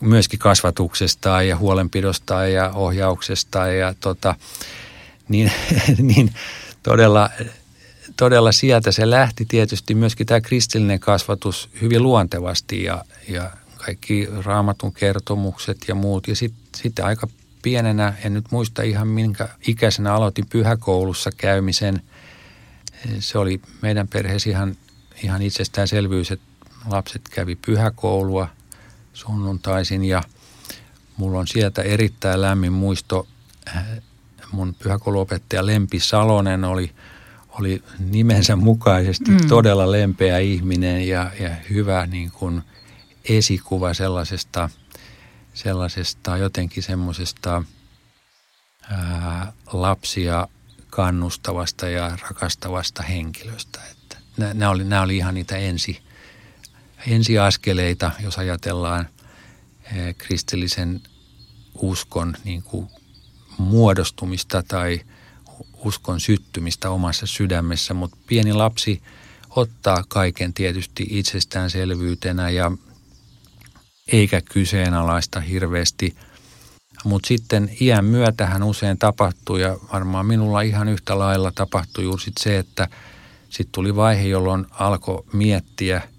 myöskin 0.00 0.38
kasvatuksesta 0.38 1.42
ja 1.42 1.56
huolenpidosta 1.56 2.46
ja 2.46 2.70
ohjauksesta 2.70 3.66
ja 3.66 3.94
tota, 4.00 4.34
niin, 5.28 5.52
niin 5.98 6.34
todella, 6.82 7.30
todella 8.16 8.52
sieltä 8.52 8.92
se 8.92 9.10
lähti 9.10 9.44
tietysti 9.44 9.94
myöskin 9.94 10.26
tämä 10.26 10.40
kristillinen 10.40 11.00
kasvatus 11.00 11.70
hyvin 11.80 12.02
luontevasti 12.02 12.82
ja, 12.82 13.04
ja 13.28 13.50
kaikki 13.76 14.28
raamatun 14.44 14.92
kertomukset 14.92 15.78
ja 15.88 15.94
muut. 15.94 16.28
Ja 16.28 16.36
sitten 16.36 16.67
sit 16.82 16.98
aika 16.98 17.28
pienenä, 17.62 18.14
en 18.24 18.34
nyt 18.34 18.44
muista 18.50 18.82
ihan 18.82 19.08
minkä 19.08 19.48
ikäisenä 19.66 20.14
aloitin 20.14 20.46
pyhäkoulussa 20.46 21.30
käymisen. 21.36 22.02
Se 23.18 23.38
oli 23.38 23.60
meidän 23.82 24.08
perheessä 24.08 24.50
ihan, 24.50 24.76
ihan 25.22 25.42
itsestäänselvyys, 25.42 26.30
että 26.30 26.46
lapset 26.86 27.22
kävi 27.28 27.56
pyhäkoulua– 27.56 28.48
sunnuntaisin 29.18 30.04
ja 30.04 30.22
mulla 31.16 31.38
on 31.38 31.46
sieltä 31.46 31.82
erittäin 31.82 32.40
lämmin 32.40 32.72
muisto. 32.72 33.26
Äh, 33.76 33.84
mun 34.52 34.74
pyhäkouluopettaja 34.74 35.66
Lempi 35.66 36.00
Salonen 36.00 36.64
oli, 36.64 36.90
oli 37.50 37.82
nimensä 37.98 38.56
mukaisesti 38.56 39.30
mm. 39.30 39.48
todella 39.48 39.92
lempeä 39.92 40.38
ihminen 40.38 41.08
ja, 41.08 41.30
ja 41.40 41.50
hyvä 41.70 42.06
niin 42.06 42.30
kuin 42.30 42.62
esikuva 43.28 43.94
sellaisesta, 43.94 44.70
sellaisesta 45.62 46.36
jotenkin 46.36 46.82
semmoisesta 46.82 47.62
lapsia 49.72 50.48
kannustavasta 50.90 51.88
ja 51.88 52.18
rakastavasta 52.22 53.02
henkilöstä. 53.02 53.80
Että 53.90 54.16
nämä, 54.36 54.70
oli, 54.70 54.84
nämä 54.84 55.02
oli 55.02 55.16
ihan 55.16 55.34
niitä 55.34 55.56
ensi, 55.56 56.02
ensiaskeleita, 57.06 58.10
jos 58.20 58.38
ajatellaan 58.38 59.08
kristillisen 60.18 61.00
uskon 61.74 62.34
niin 62.44 62.62
kuin 62.62 62.88
muodostumista 63.58 64.62
tai 64.62 65.00
uskon 65.84 66.20
syttymistä 66.20 66.90
omassa 66.90 67.26
sydämessä, 67.26 67.94
mutta 67.94 68.16
pieni 68.26 68.52
lapsi 68.52 69.02
ottaa 69.50 70.04
kaiken 70.08 70.54
tietysti 70.54 71.06
itsestäänselvyytenä 71.10 72.50
ja 72.50 72.72
eikä 74.12 74.40
kyseenalaista 74.40 75.40
hirveästi. 75.40 76.16
Mutta 77.04 77.28
sitten 77.28 77.70
iän 77.80 78.04
myötähän 78.04 78.62
usein 78.62 78.98
tapahtuu 78.98 79.56
ja 79.56 79.76
varmaan 79.92 80.26
minulla 80.26 80.60
ihan 80.60 80.88
yhtä 80.88 81.18
lailla 81.18 81.52
tapahtui 81.54 82.04
juuri 82.04 82.22
sit 82.22 82.34
se, 82.40 82.58
että 82.58 82.88
sitten 83.48 83.72
tuli 83.72 83.96
vaihe, 83.96 84.28
jolloin 84.28 84.66
alkoi 84.70 85.24
miettiä– 85.32 86.02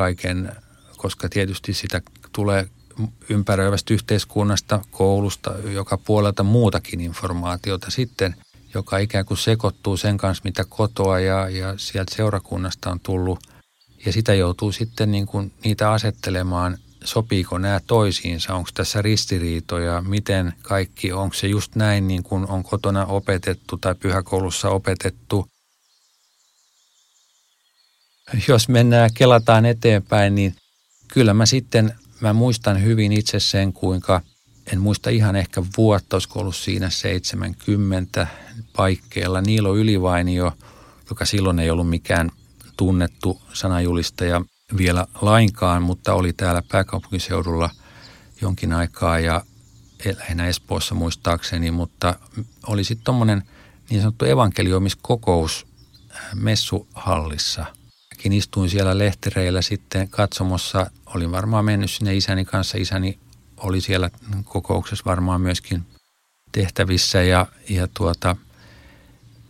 kaiken, 0.00 0.52
koska 0.96 1.28
tietysti 1.28 1.74
sitä 1.74 2.02
tulee 2.32 2.68
ympäröivästä 3.28 3.94
yhteiskunnasta, 3.94 4.80
koulusta, 4.90 5.54
joka 5.58 5.98
puolelta 5.98 6.42
muutakin 6.42 7.00
informaatiota 7.00 7.90
sitten, 7.90 8.34
joka 8.74 8.98
ikään 8.98 9.24
kuin 9.24 9.38
sekoittuu 9.38 9.96
sen 9.96 10.16
kanssa, 10.16 10.42
mitä 10.44 10.64
kotoa 10.68 11.20
ja, 11.20 11.48
ja 11.48 11.74
sieltä 11.76 12.16
seurakunnasta 12.16 12.90
on 12.90 13.00
tullut. 13.00 13.38
Ja 14.06 14.12
sitä 14.12 14.34
joutuu 14.34 14.72
sitten 14.72 15.10
niin 15.10 15.26
kuin 15.26 15.52
niitä 15.64 15.92
asettelemaan, 15.92 16.78
sopiiko 17.04 17.58
nämä 17.58 17.80
toisiinsa, 17.86 18.54
onko 18.54 18.70
tässä 18.74 19.02
ristiriitoja, 19.02 20.02
miten 20.02 20.52
kaikki, 20.62 21.12
onko 21.12 21.34
se 21.34 21.46
just 21.46 21.76
näin 21.76 22.08
niin 22.08 22.22
kuin 22.22 22.48
on 22.48 22.62
kotona 22.62 23.06
opetettu 23.06 23.76
tai 23.76 23.94
pyhäkoulussa 23.94 24.68
opetettu– 24.68 25.46
jos 28.48 28.68
mennään, 28.68 29.10
kelataan 29.14 29.66
eteenpäin, 29.66 30.34
niin 30.34 30.54
kyllä 31.08 31.34
mä 31.34 31.46
sitten, 31.46 31.94
mä 32.20 32.32
muistan 32.32 32.82
hyvin 32.82 33.12
itse 33.12 33.40
sen, 33.40 33.72
kuinka, 33.72 34.20
en 34.72 34.80
muista 34.80 35.10
ihan 35.10 35.36
ehkä 35.36 35.62
vuotta, 35.76 36.16
olisiko 36.16 36.40
ollut 36.40 36.56
siinä 36.56 36.90
70 36.90 38.26
paikkeilla. 38.76 39.40
Niilo 39.40 39.76
Ylivainio, 39.76 40.52
joka 41.10 41.24
silloin 41.24 41.58
ei 41.58 41.70
ollut 41.70 41.88
mikään 41.88 42.30
tunnettu 42.76 43.42
sanajulistaja 43.52 44.42
vielä 44.76 45.06
lainkaan, 45.20 45.82
mutta 45.82 46.14
oli 46.14 46.32
täällä 46.32 46.62
pääkaupunkiseudulla 46.68 47.70
jonkin 48.40 48.72
aikaa 48.72 49.18
ja 49.18 49.44
lähinnä 50.18 50.46
Espoossa 50.46 50.94
muistaakseni, 50.94 51.70
mutta 51.70 52.14
oli 52.66 52.84
sitten 52.84 53.04
tuommoinen 53.04 53.42
niin 53.90 54.00
sanottu 54.00 54.24
evankelioimiskokous 54.24 55.66
messuhallissa– 56.34 57.66
Mäkin 58.20 58.32
istuin 58.32 58.70
siellä 58.70 58.98
lehtereillä 58.98 59.62
sitten 59.62 60.08
katsomossa. 60.08 60.90
Olin 61.06 61.32
varmaan 61.32 61.64
mennyt 61.64 61.90
sinne 61.90 62.16
isäni 62.16 62.44
kanssa. 62.44 62.78
Isäni 62.78 63.18
oli 63.56 63.80
siellä 63.80 64.10
kokouksessa 64.44 65.04
varmaan 65.06 65.40
myöskin 65.40 65.86
tehtävissä 66.52 67.22
ja, 67.22 67.46
ja 67.68 67.88
tuota, 67.94 68.36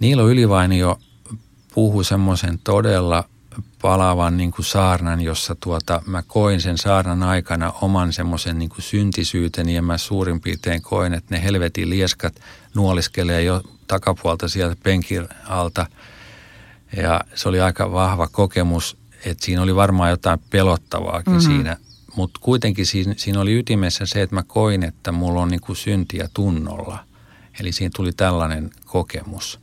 Niilo 0.01 0.29
Ylivainio 0.29 1.01
puhui 1.75 2.05
semmoisen 2.05 2.59
todella 2.59 3.29
palavan 3.83 4.37
niin 4.37 4.51
kuin 4.51 4.67
saarnan, 4.67 5.21
jossa 5.21 5.57
tuota, 5.61 6.03
mä 6.07 6.23
koin 6.23 6.61
sen 6.61 6.79
saarnan 6.79 7.23
aikana 7.23 7.73
oman 7.81 8.13
semmoisen 8.13 8.59
niin 8.59 8.69
kuin 8.69 8.83
syntisyyteni 8.83 9.75
ja 9.75 9.83
mä 9.83 9.99
suurin 9.99 10.41
piirtein 10.41 10.83
koin, 10.83 11.15
että 11.15 11.35
ne 11.35 11.43
helvetin 11.43 11.91
lieskat 11.91 12.35
nuoliskelee 12.75 13.43
jo 13.43 13.63
takapuolta 13.87 14.49
sieltä 14.49 14.77
penkin 14.83 15.29
alta. 15.47 15.87
Ja 16.97 17.21
se 17.35 17.49
oli 17.49 17.61
aika 17.61 17.93
vahva 17.93 18.29
kokemus, 18.29 18.97
että 19.25 19.45
siinä 19.45 19.63
oli 19.63 19.75
varmaan 19.75 20.11
jotain 20.11 20.41
pelottavaakin 20.51 21.33
mm-hmm. 21.33 21.47
siinä. 21.47 21.77
Mutta 22.17 22.41
kuitenkin 22.43 22.87
siinä, 22.87 23.15
siinä 23.17 23.41
oli 23.41 23.59
ytimessä 23.59 24.07
se, 24.07 24.23
että 24.23 24.37
mä 24.37 24.43
koin, 24.43 24.83
että 24.83 25.13
mulla 25.13 25.41
on 25.41 25.49
niin 25.49 25.61
kuin 25.61 25.77
syntiä 25.77 26.29
tunnolla. 26.35 27.05
Eli 27.61 27.73
siinä 27.73 27.91
tuli 27.97 28.13
tällainen 28.13 28.71
kokemus, 28.85 29.61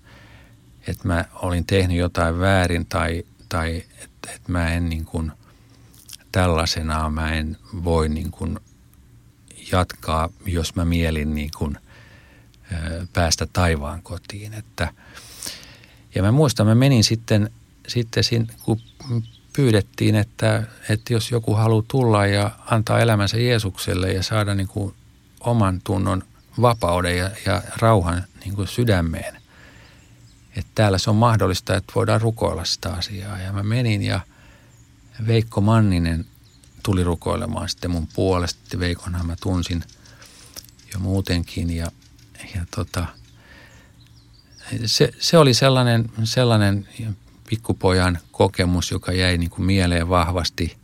että 0.87 1.07
mä 1.07 1.25
olin 1.33 1.65
tehnyt 1.65 1.97
jotain 1.97 2.39
väärin 2.39 2.85
tai, 2.85 3.23
tai 3.49 3.83
että, 4.03 4.31
että 4.35 4.51
mä 4.51 4.73
en 4.73 4.89
niin 4.89 5.05
kuin, 5.05 5.31
tällaisenaan 6.31 7.13
mä 7.13 7.33
en 7.33 7.57
voi 7.83 8.09
niin 8.09 8.31
kuin 8.31 8.59
jatkaa, 9.71 10.29
jos 10.45 10.75
mä 10.75 10.85
mielin 10.85 11.35
niin 11.35 11.51
kuin– 11.57 11.77
päästä 13.13 13.47
taivaan 13.53 14.01
kotiin. 14.01 14.53
Että, 14.53 14.93
ja 16.15 16.23
mä 16.23 16.31
muistan, 16.31 16.67
mä 16.67 16.75
menin 16.75 17.03
sitten, 17.03 17.49
sitten 17.87 18.23
siinä, 18.23 18.45
kun 18.63 18.81
pyydettiin, 19.53 20.15
että, 20.15 20.63
että 20.89 21.13
jos 21.13 21.31
joku 21.31 21.55
haluaa 21.55 21.83
tulla 21.87 22.25
ja 22.25 22.51
antaa 22.65 22.99
elämänsä 22.99 23.37
Jeesukselle 23.37 24.13
ja 24.13 24.23
saada 24.23 24.55
niin 24.55 24.67
kuin 24.67 24.93
oman 25.39 25.81
tunnon 25.83 26.23
vapauden 26.61 27.17
ja, 27.17 27.31
ja 27.45 27.61
rauhan 27.77 28.23
niin 28.45 28.55
kuin 28.55 28.67
sydämeen. 28.67 29.41
Että 30.57 30.71
täällä 30.75 30.97
se 30.97 31.09
on 31.09 31.15
mahdollista, 31.15 31.75
että 31.75 31.93
voidaan 31.95 32.21
rukoilla 32.21 32.65
sitä 32.65 32.93
asiaa. 32.93 33.37
Ja 33.37 33.53
mä 33.53 33.63
menin 33.63 34.01
ja 34.01 34.19
Veikko 35.27 35.61
Manninen 35.61 36.25
tuli 36.83 37.03
rukoilemaan 37.03 37.69
sitten 37.69 37.91
mun 37.91 38.07
puolesta. 38.15 38.79
Veikonhan 38.79 39.25
mä 39.25 39.35
tunsin 39.41 39.83
jo 40.93 40.99
muutenkin 40.99 41.69
ja 41.75 41.91
ja 42.55 42.65
tota, 42.75 43.07
se, 44.85 45.13
se 45.19 45.37
oli 45.37 45.53
sellainen, 45.53 46.09
sellainen 46.23 46.87
pikkupojan 47.49 48.19
kokemus, 48.31 48.91
joka 48.91 49.11
jäi 49.11 49.37
niin 49.37 49.49
kuin 49.49 49.65
mieleen 49.65 50.09
vahvasti, 50.09 50.77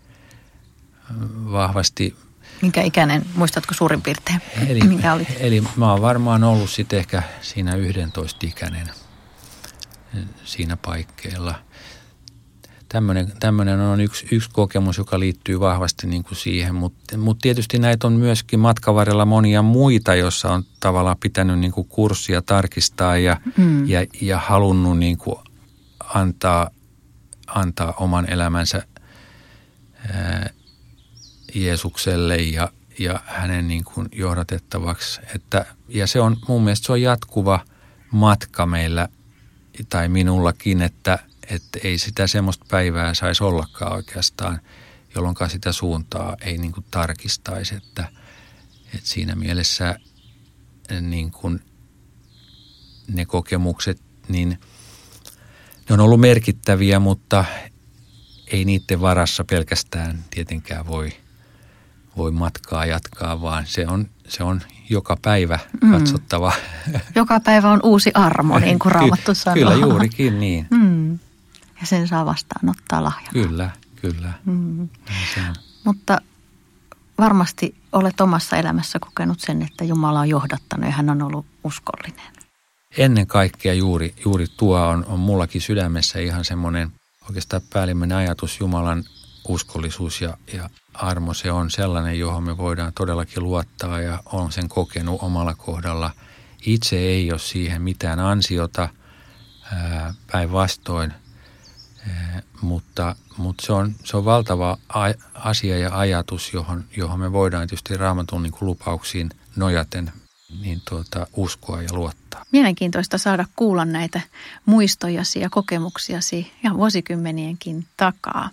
vahvasti. 1.51 2.15
Minkä 2.62 2.82
ikäinen, 2.82 3.25
muistatko 3.36 3.74
suurin 3.74 4.01
piirtein, 4.01 4.42
eli, 4.68 4.80
minkä 4.80 5.13
oli? 5.13 5.27
Eli 5.39 5.63
mä 5.75 5.92
oon 5.92 6.01
varmaan 6.01 6.44
ollut 6.44 6.70
sitten 6.70 7.00
ehkä 7.00 7.24
siinä 7.42 7.75
11 7.75 8.48
ikäinen 8.48 8.89
siinä 10.43 10.77
paikkeilla– 10.77 11.55
tämmöinen, 12.93 13.32
tämmöinen 13.39 13.79
on 13.79 14.01
yksi, 14.01 14.27
yksi 14.32 14.50
kokemus, 14.53 14.98
joka 14.98 15.20
liittyy 15.20 15.60
vahvasti 15.60 16.08
niin 16.08 16.24
kuin 16.24 16.38
siihen, 16.38 16.75
mutta 16.75 17.17
mut 17.17 17.39
tietysti 17.41 17.79
näitä 17.79 18.08
on 18.08 18.13
myöskin 18.13 18.60
matkavarrella 18.60 19.25
monia 19.25 19.62
muita, 19.62 20.15
joissa 20.15 20.51
on 20.51 20.63
tavallaan 20.79 21.17
pitänyt 21.20 21.60
niin 21.60 21.72
kuin 21.72 21.88
kurssia 21.88 22.41
tarkistaa 22.41 23.17
ja, 23.17 23.38
mm. 23.58 23.89
ja, 23.89 24.05
ja 24.22 24.39
halunnut 24.39 24.98
niin 24.98 25.17
kuin 25.17 25.36
antaa, 26.13 26.70
antaa 27.48 27.93
oman 28.00 28.29
elämänsä 28.29 28.84
ää, 30.13 30.50
Jeesukselle 31.55 32.38
ja, 32.38 32.72
ja 33.00 33.20
hänen 33.25 33.67
niin 33.67 33.84
kuin 33.84 34.08
johdatettavaksi. 34.12 35.22
Että, 35.36 35.65
ja 35.88 36.08
se 36.08 36.22
on 36.22 36.38
mun 36.48 36.63
mielestä 36.63 36.86
se 36.86 36.91
on 36.91 37.01
jatkuva 37.01 37.60
matka 38.12 38.65
meillä 38.65 39.10
tai 39.89 40.08
minullakin, 40.08 40.82
että– 40.82 41.20
että 41.50 41.80
ei 41.84 41.98
sitä 41.98 42.27
semmoista 42.27 42.65
päivää 42.70 43.13
saisi 43.13 43.44
ollakaan 43.44 43.94
oikeastaan, 43.94 44.59
jolloin 45.16 45.36
sitä 45.48 45.72
suuntaa 45.72 46.38
ei 46.42 46.57
niin 46.57 46.72
kuin 46.72 46.86
tarkistaisi, 46.92 47.75
että, 47.75 48.07
että 48.86 49.09
siinä 49.09 49.36
mielessä 49.36 50.00
niin 51.01 51.31
kuin 51.31 51.62
ne 53.07 53.25
kokemukset, 53.25 54.01
niin 54.27 54.59
ne 55.90 55.94
on 55.94 56.00
ollut 56.00 56.20
merkittäviä, 56.20 57.00
mutta 57.00 57.46
ei 58.48 58.66
niiden 58.66 59.01
varassa 59.01 59.44
pelkästään 59.44 60.25
tietenkään 60.29 60.88
voi, 60.88 61.12
voi 62.17 62.31
matkaa 62.31 62.85
jatkaa, 62.85 63.41
vaan 63.41 63.67
se 63.67 63.87
on, 63.87 64.09
se 64.27 64.43
on 64.43 64.61
joka 64.89 65.17
päivä 65.21 65.59
mm. 65.81 65.91
katsottava. 65.91 66.51
Mm. 66.87 66.99
Joka 67.15 67.39
päivä 67.39 67.71
on 67.71 67.79
uusi 67.83 68.11
armo, 68.13 68.59
niin 68.59 68.79
kuin 68.79 68.91
Raamattu 68.91 69.35
sanoo. 69.35 69.55
Kyllä 69.55 69.73
juurikin 69.73 70.39
niin. 70.39 70.67
Mm 70.71 71.19
ja 71.83 71.87
sen 71.87 72.07
saa 72.07 72.25
vastaanottaa 72.25 73.03
lahjana. 73.03 73.31
Kyllä, 73.33 73.69
kyllä. 74.01 74.33
Mm. 74.45 74.89
Mutta 75.83 76.21
varmasti 77.17 77.75
olet 77.91 78.21
omassa 78.21 78.57
elämässä 78.57 78.99
kokenut 78.99 79.39
sen, 79.39 79.61
että 79.61 79.83
Jumala 79.83 80.19
on 80.19 80.29
johdattanut 80.29 80.85
ja 80.85 80.91
hän 80.91 81.09
on 81.09 81.21
ollut 81.21 81.45
uskollinen. 81.63 82.33
Ennen 82.97 83.27
kaikkea 83.27 83.73
juuri, 83.73 84.15
juuri 84.25 84.47
tuo 84.57 84.79
on, 84.79 85.05
on 85.05 85.19
mullakin 85.19 85.61
sydämessä 85.61 86.19
ihan 86.19 86.45
semmoinen 86.45 86.91
oikeastaan 87.27 87.61
päällimmäinen 87.73 88.17
ajatus 88.17 88.59
Jumalan 88.59 89.03
uskollisuus 89.48 90.22
ja, 90.22 90.38
ja 90.53 90.70
armo. 90.94 91.34
Se 91.34 91.51
on 91.51 91.72
sellainen, 91.72 92.20
johon 92.20 92.44
me 92.44 92.58
voidaan 92.58 92.94
todellakin 92.94 93.44
luottaa 93.44 94.01
ja 94.01 94.20
on 94.25 94.51
sen 94.51 94.70
kokenut 94.70 95.22
omalla 95.22 95.53
kohdalla. 95.53 96.12
Itse 96.66 96.98
ei 96.98 97.32
ole 97.32 97.40
siihen 97.40 97.82
mitään 97.82 98.20
ansiota, 98.20 98.90
päinvastoin 100.32 101.14
mutta, 102.62 103.16
mutta 103.38 103.66
se, 103.66 103.74
on, 103.74 103.96
se 104.03 104.18
on 104.18 104.25
valtava 104.25 104.77
asia 105.34 105.77
ja 105.77 106.00
ajatus, 106.00 106.53
johon, 106.53 106.86
johon 106.98 107.20
me 107.20 107.32
voidaan 107.32 107.68
tietysti 107.68 107.98
raamatun 107.98 108.44
niin 108.44 108.53
lupauksiin 108.62 109.29
nojaten 109.56 110.12
niin 110.62 110.82
tuota, 110.90 111.27
uskoa 111.36 111.82
ja 111.82 111.90
luottaa. 111.92 112.46
Mielenkiintoista 112.51 113.18
saada 113.18 113.46
kuulla 113.56 113.86
näitä 113.86 114.22
muistojasi 114.66 115.40
ja 115.40 115.50
kokemuksiasi 115.50 116.51
ja 116.64 116.74
vuosikymmenienkin 116.74 117.86
takaa. 117.98 118.50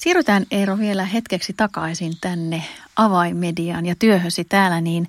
Siirrytään 0.00 0.46
Eero 0.50 0.78
vielä 0.78 1.04
hetkeksi 1.04 1.52
takaisin 1.52 2.12
tänne 2.20 2.64
avaimediaan 2.96 3.86
ja 3.86 3.94
työhösi 3.98 4.44
täällä, 4.44 4.80
niin 4.80 5.08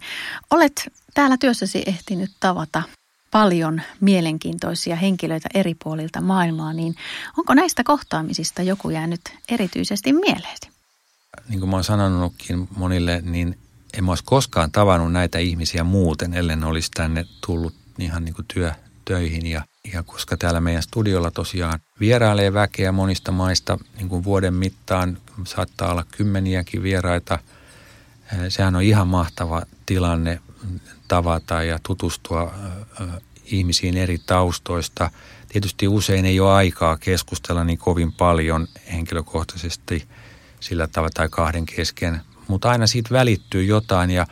olet 0.50 0.92
täällä 1.14 1.38
työssäsi 1.38 1.84
ehtinyt 1.86 2.32
tavata 2.40 2.84
paljon 3.32 3.82
mielenkiintoisia 4.02 4.96
henkilöitä 4.96 5.50
eri 5.54 5.76
puolilta 5.84 6.22
maailmaa, 6.22 6.74
niin 6.74 6.96
onko 7.38 7.54
näistä 7.54 7.84
kohtaamisista 7.84 8.62
joku 8.62 8.90
jäänyt 8.90 9.22
erityisesti 9.50 10.14
mieleesi? 10.14 10.70
Niin 11.50 11.60
kuin 11.60 11.70
mä 11.70 11.76
oon 11.76 11.84
sanonutkin 11.84 12.68
monille, 12.78 13.22
niin 13.26 13.58
en 13.98 14.04
mä 14.04 14.12
olisi 14.12 14.24
koskaan 14.24 14.72
tavannut 14.72 15.12
näitä 15.12 15.40
ihmisiä 15.40 15.84
muuten, 15.84 16.34
ellen 16.34 16.64
olisi 16.64 16.92
tänne 16.92 17.26
tullut 17.46 17.74
ihan 18.00 18.26
niin 18.26 18.36
kuin 18.36 18.46
työ, 18.54 18.72
töihin. 19.06 19.46
Ja, 19.48 19.62
ja 19.94 20.04
koska 20.04 20.38
täällä 20.38 20.62
meidän 20.62 20.84
studiolla 20.84 21.32
tosiaan 21.32 21.80
vierailee 22.00 22.54
väkeä 22.54 22.92
monista 22.92 23.32
maista 23.32 23.78
niin 23.98 24.10
kuin 24.10 24.24
vuoden 24.24 24.54
mittaan, 24.54 25.18
saattaa 25.44 25.92
olla 25.92 26.06
kymmeniäkin 26.12 26.84
vieraita. 26.84 27.40
Sehän 28.50 28.76
on 28.76 28.82
ihan 28.82 29.08
mahtava 29.08 29.62
tilanne 29.86 30.40
tavata 31.08 31.64
ja 31.64 31.80
tutustua 31.84 32.54
ihmisiin 33.46 33.98
eri 33.98 34.18
taustoista. 34.26 35.12
Tietysti 35.50 35.88
usein 35.88 36.26
ei 36.26 36.40
ole 36.40 36.52
aikaa 36.52 36.98
keskustella 36.98 37.64
niin 37.64 37.78
kovin 37.78 38.12
paljon 38.12 38.68
henkilökohtaisesti 38.94 40.08
sillä 40.60 40.88
tavalla 40.88 41.12
tai 41.14 41.30
kahden 41.30 41.66
kesken, 41.66 42.22
mutta 42.48 42.70
aina 42.70 42.88
siitä 42.88 43.10
välittyy 43.12 43.64
jotain 43.64 44.12
ja 44.12 44.28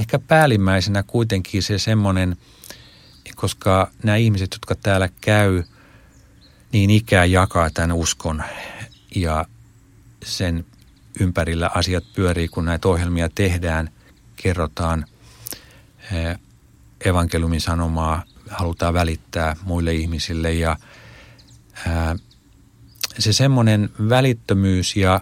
ehkä 0.00 0.18
päällimmäisenä 0.18 1.02
kuitenkin 1.02 1.62
se 1.62 1.78
semmoinen, 1.78 2.36
koska 3.36 3.90
nämä 4.02 4.16
ihmiset, 4.16 4.48
jotka 4.52 4.74
täällä 4.74 5.08
käy, 5.20 5.62
niin 6.72 6.90
ikään 6.90 7.32
jakaa 7.32 7.70
tämän 7.70 7.92
uskon 7.92 8.42
ja 9.14 9.44
sen 10.22 10.66
ympärillä 11.20 11.70
asiat 11.74 12.04
pyörii, 12.14 12.48
kun 12.48 12.64
näitä 12.64 12.88
ohjelmia 12.88 13.28
tehdään, 13.34 13.90
kerrotaan– 14.36 15.04
evankeliumin 17.04 17.60
sanomaa 17.60 18.22
halutaan 18.50 18.94
välittää 18.94 19.56
muille 19.62 19.94
ihmisille 19.94 20.52
ja 20.52 20.76
ää, 21.86 22.16
se 23.18 23.32
semmoinen 23.32 23.90
välittömyys 24.08 24.96
ja 24.96 25.20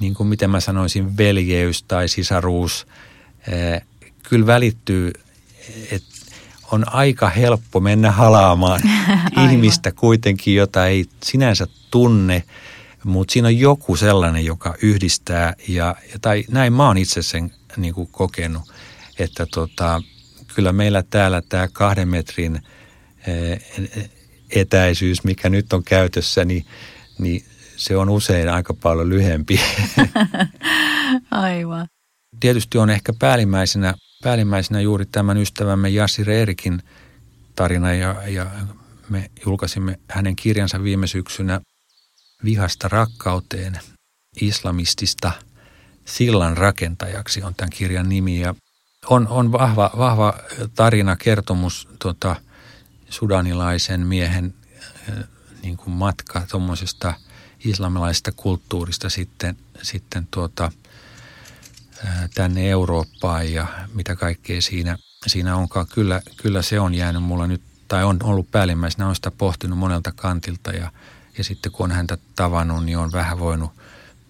niin 0.00 0.14
kuin 0.14 0.26
miten 0.26 0.50
mä 0.50 0.60
sanoisin 0.60 1.16
veljeys 1.16 1.82
tai 1.82 2.08
sisaruus 2.08 2.86
ää, 3.52 3.80
kyllä 4.28 4.46
välittyy, 4.46 5.12
että 5.90 6.23
on 6.72 6.94
aika 6.94 7.28
helppo 7.28 7.80
mennä 7.80 8.10
halaamaan 8.10 8.80
ihmistä 9.44 9.92
kuitenkin, 9.92 10.54
jota 10.54 10.86
ei 10.86 11.04
sinänsä 11.24 11.66
tunne, 11.90 12.42
mutta 13.04 13.32
siinä 13.32 13.48
on 13.48 13.58
joku 13.58 13.96
sellainen, 13.96 14.44
joka 14.44 14.74
yhdistää 14.82 15.54
ja, 15.68 15.96
tai 16.20 16.44
näin 16.50 16.72
mä 16.72 16.86
oon 16.86 16.98
itse 16.98 17.22
sen 17.22 17.52
niin 17.76 17.94
kuin 17.94 18.08
kokenut, 18.12 18.62
että 19.18 19.46
tota, 19.46 20.02
kyllä 20.54 20.72
meillä 20.72 21.02
täällä 21.10 21.42
tämä 21.48 21.68
kahden 21.72 22.08
metrin 22.08 22.62
etäisyys, 24.50 25.24
mikä 25.24 25.48
nyt 25.48 25.72
on 25.72 25.84
käytössä, 25.84 26.44
niin, 26.44 26.66
niin 27.18 27.44
se 27.76 27.96
on 27.96 28.10
usein 28.10 28.48
aika 28.48 28.74
paljon 28.74 29.08
lyhempi. 29.08 29.60
Aivan. 31.30 31.86
Tietysti 32.40 32.78
on 32.78 32.90
ehkä 32.90 33.12
päällimmäisenä, 33.18 33.94
päällimmäisenä 34.22 34.80
juuri 34.80 35.06
tämän 35.06 35.36
ystävämme 35.36 35.88
Jassi 35.88 36.24
Reerikin 36.24 36.82
tarina 37.56 37.94
ja, 37.94 38.28
ja 38.28 38.50
me 39.08 39.30
julkaisimme 39.46 39.98
hänen 40.08 40.36
kirjansa 40.36 40.82
viime 40.82 41.06
syksynä 41.06 41.60
Vihasta 42.44 42.88
rakkauteen 42.88 43.80
islamistista 44.40 45.32
sillan 46.04 46.56
rakentajaksi 46.56 47.42
on 47.42 47.54
tämän 47.54 47.70
kirjan 47.70 48.08
nimi. 48.08 48.40
Ja 48.40 48.54
on, 49.06 49.28
on 49.28 49.52
vahva, 49.52 49.90
vahva 49.98 50.34
tarina, 50.74 51.16
kertomus 51.16 51.88
tuota, 51.98 52.36
sudanilaisen 53.10 54.06
miehen 54.06 54.54
niin 55.62 55.76
kuin 55.76 55.90
matka 55.90 56.42
tuommoisesta 56.50 57.14
islamilaisesta 57.64 58.32
kulttuurista 58.32 59.10
sitten, 59.10 59.56
sitten 59.82 60.28
tuota, 60.30 60.72
tänne 62.34 62.70
Eurooppaan 62.70 63.52
ja 63.52 63.66
mitä 63.94 64.16
kaikkea 64.16 64.62
siinä, 64.62 64.98
siinä 65.26 65.56
onkaan. 65.56 65.86
Kyllä, 65.94 66.20
kyllä 66.36 66.62
se 66.62 66.80
on 66.80 66.94
jäänyt 66.94 67.22
mulla 67.22 67.46
nyt, 67.46 67.62
tai 67.88 68.04
on 68.04 68.18
ollut 68.22 68.50
päällimmäisenä, 68.50 69.08
on 69.08 69.14
sitä 69.14 69.30
pohtinut 69.30 69.78
monelta 69.78 70.12
kantilta 70.12 70.70
ja, 70.70 70.92
ja 71.38 71.44
sitten 71.44 71.72
kun 71.72 71.84
on 71.84 71.96
häntä 71.96 72.18
tavannut, 72.36 72.84
niin 72.84 72.98
on 72.98 73.12
vähän 73.12 73.38
voinut 73.38 73.70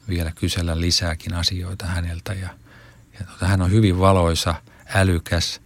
vielä 0.08 0.32
kysellä 0.32 0.80
lisääkin 0.80 1.34
asioita 1.34 1.86
häneltä 1.86 2.32
ja, 2.32 2.48
ja 3.18 3.26
tuota, 3.26 3.46
hän 3.46 3.62
on 3.62 3.70
hyvin 3.70 3.98
valoisa, 3.98 4.54
älykäs, 4.94 5.60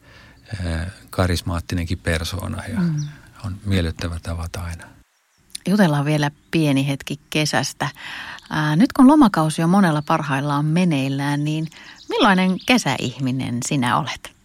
karismaattinenkin 1.11 1.99
persoona 1.99 2.63
ja 2.69 2.81
mm. 2.81 2.95
on 3.45 3.57
miellyttävä 3.65 4.19
tavata 4.23 4.61
aina. 4.61 4.85
Jutellaan 5.69 6.05
vielä 6.05 6.31
pieni 6.51 6.89
hetki 6.89 7.21
kesästä. 7.31 7.89
Ää, 8.51 8.77
nyt 8.77 8.93
kun 8.93 9.07
lomakausi 9.09 9.63
on 9.63 9.71
monella 9.71 10.03
parhaillaan 10.03 10.65
meneillään, 10.65 11.45
niin 11.45 11.69
millainen 12.09 12.57
kesäihminen 12.67 13.59
sinä 13.67 13.99
olet? 13.99 14.39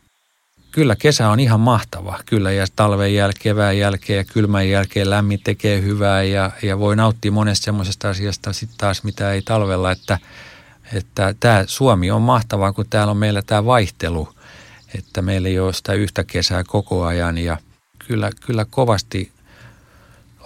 Kyllä 0.72 0.96
kesä 0.96 1.30
on 1.30 1.40
ihan 1.40 1.60
mahtava. 1.60 2.20
Kyllä 2.26 2.52
ja 2.52 2.66
talven 2.76 3.14
jälkeen, 3.14 3.44
kevään 3.44 3.78
jälkeen 3.78 4.18
ja 4.18 4.24
kylmän 4.24 4.70
jälkeen 4.70 5.10
lämmin 5.10 5.40
tekee 5.44 5.82
hyvää 5.82 6.24
ja, 6.24 6.52
ja 6.64 6.80
voi 6.80 6.96
nauttia 6.96 7.32
monesta 7.32 7.66
semmoisesta 7.66 8.10
asiasta 8.10 8.54
sitten 8.54 8.78
taas, 8.78 9.04
mitä 9.04 9.32
ei 9.32 9.42
talvella. 9.42 9.92
Että, 9.92 10.20
että 10.94 11.36
tämä 11.40 11.64
Suomi 11.68 12.12
on 12.12 12.22
mahtavaa, 12.22 12.74
kun 12.74 12.86
täällä 12.90 13.12
on 13.12 13.18
meillä 13.18 13.42
tämä 13.42 13.66
vaihtelu, 13.66 14.30
että 14.96 15.22
meillä 15.22 15.48
ei 15.48 15.60
ole 15.60 15.74
sitä 15.74 15.94
yhtä 15.94 16.24
kesää 16.24 16.64
koko 16.64 17.06
ajan 17.06 17.38
ja 17.38 17.58
kyllä, 18.08 18.30
kyllä 18.46 18.66
kovasti 18.66 19.32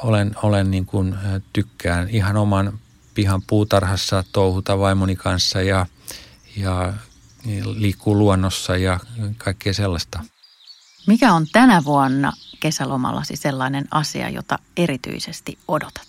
olen, 0.03 0.35
olen 0.43 0.71
niin 0.71 0.85
kuin 0.85 1.15
tykkään 1.53 2.09
ihan 2.09 2.37
oman 2.37 2.79
pihan 3.13 3.41
puutarhassa 3.47 4.23
touhuta 4.31 4.79
vaimoni 4.79 5.15
kanssa 5.15 5.61
ja, 5.61 5.85
ja 6.55 6.93
liikkuu 7.75 8.17
luonnossa 8.17 8.77
ja 8.77 8.99
kaikkea 9.37 9.73
sellaista. 9.73 10.23
Mikä 11.07 11.33
on 11.33 11.47
tänä 11.51 11.83
vuonna 11.83 12.33
kesälomallasi 12.59 13.35
sellainen 13.35 13.85
asia, 13.91 14.29
jota 14.29 14.59
erityisesti 14.77 15.57
odotat? 15.67 16.07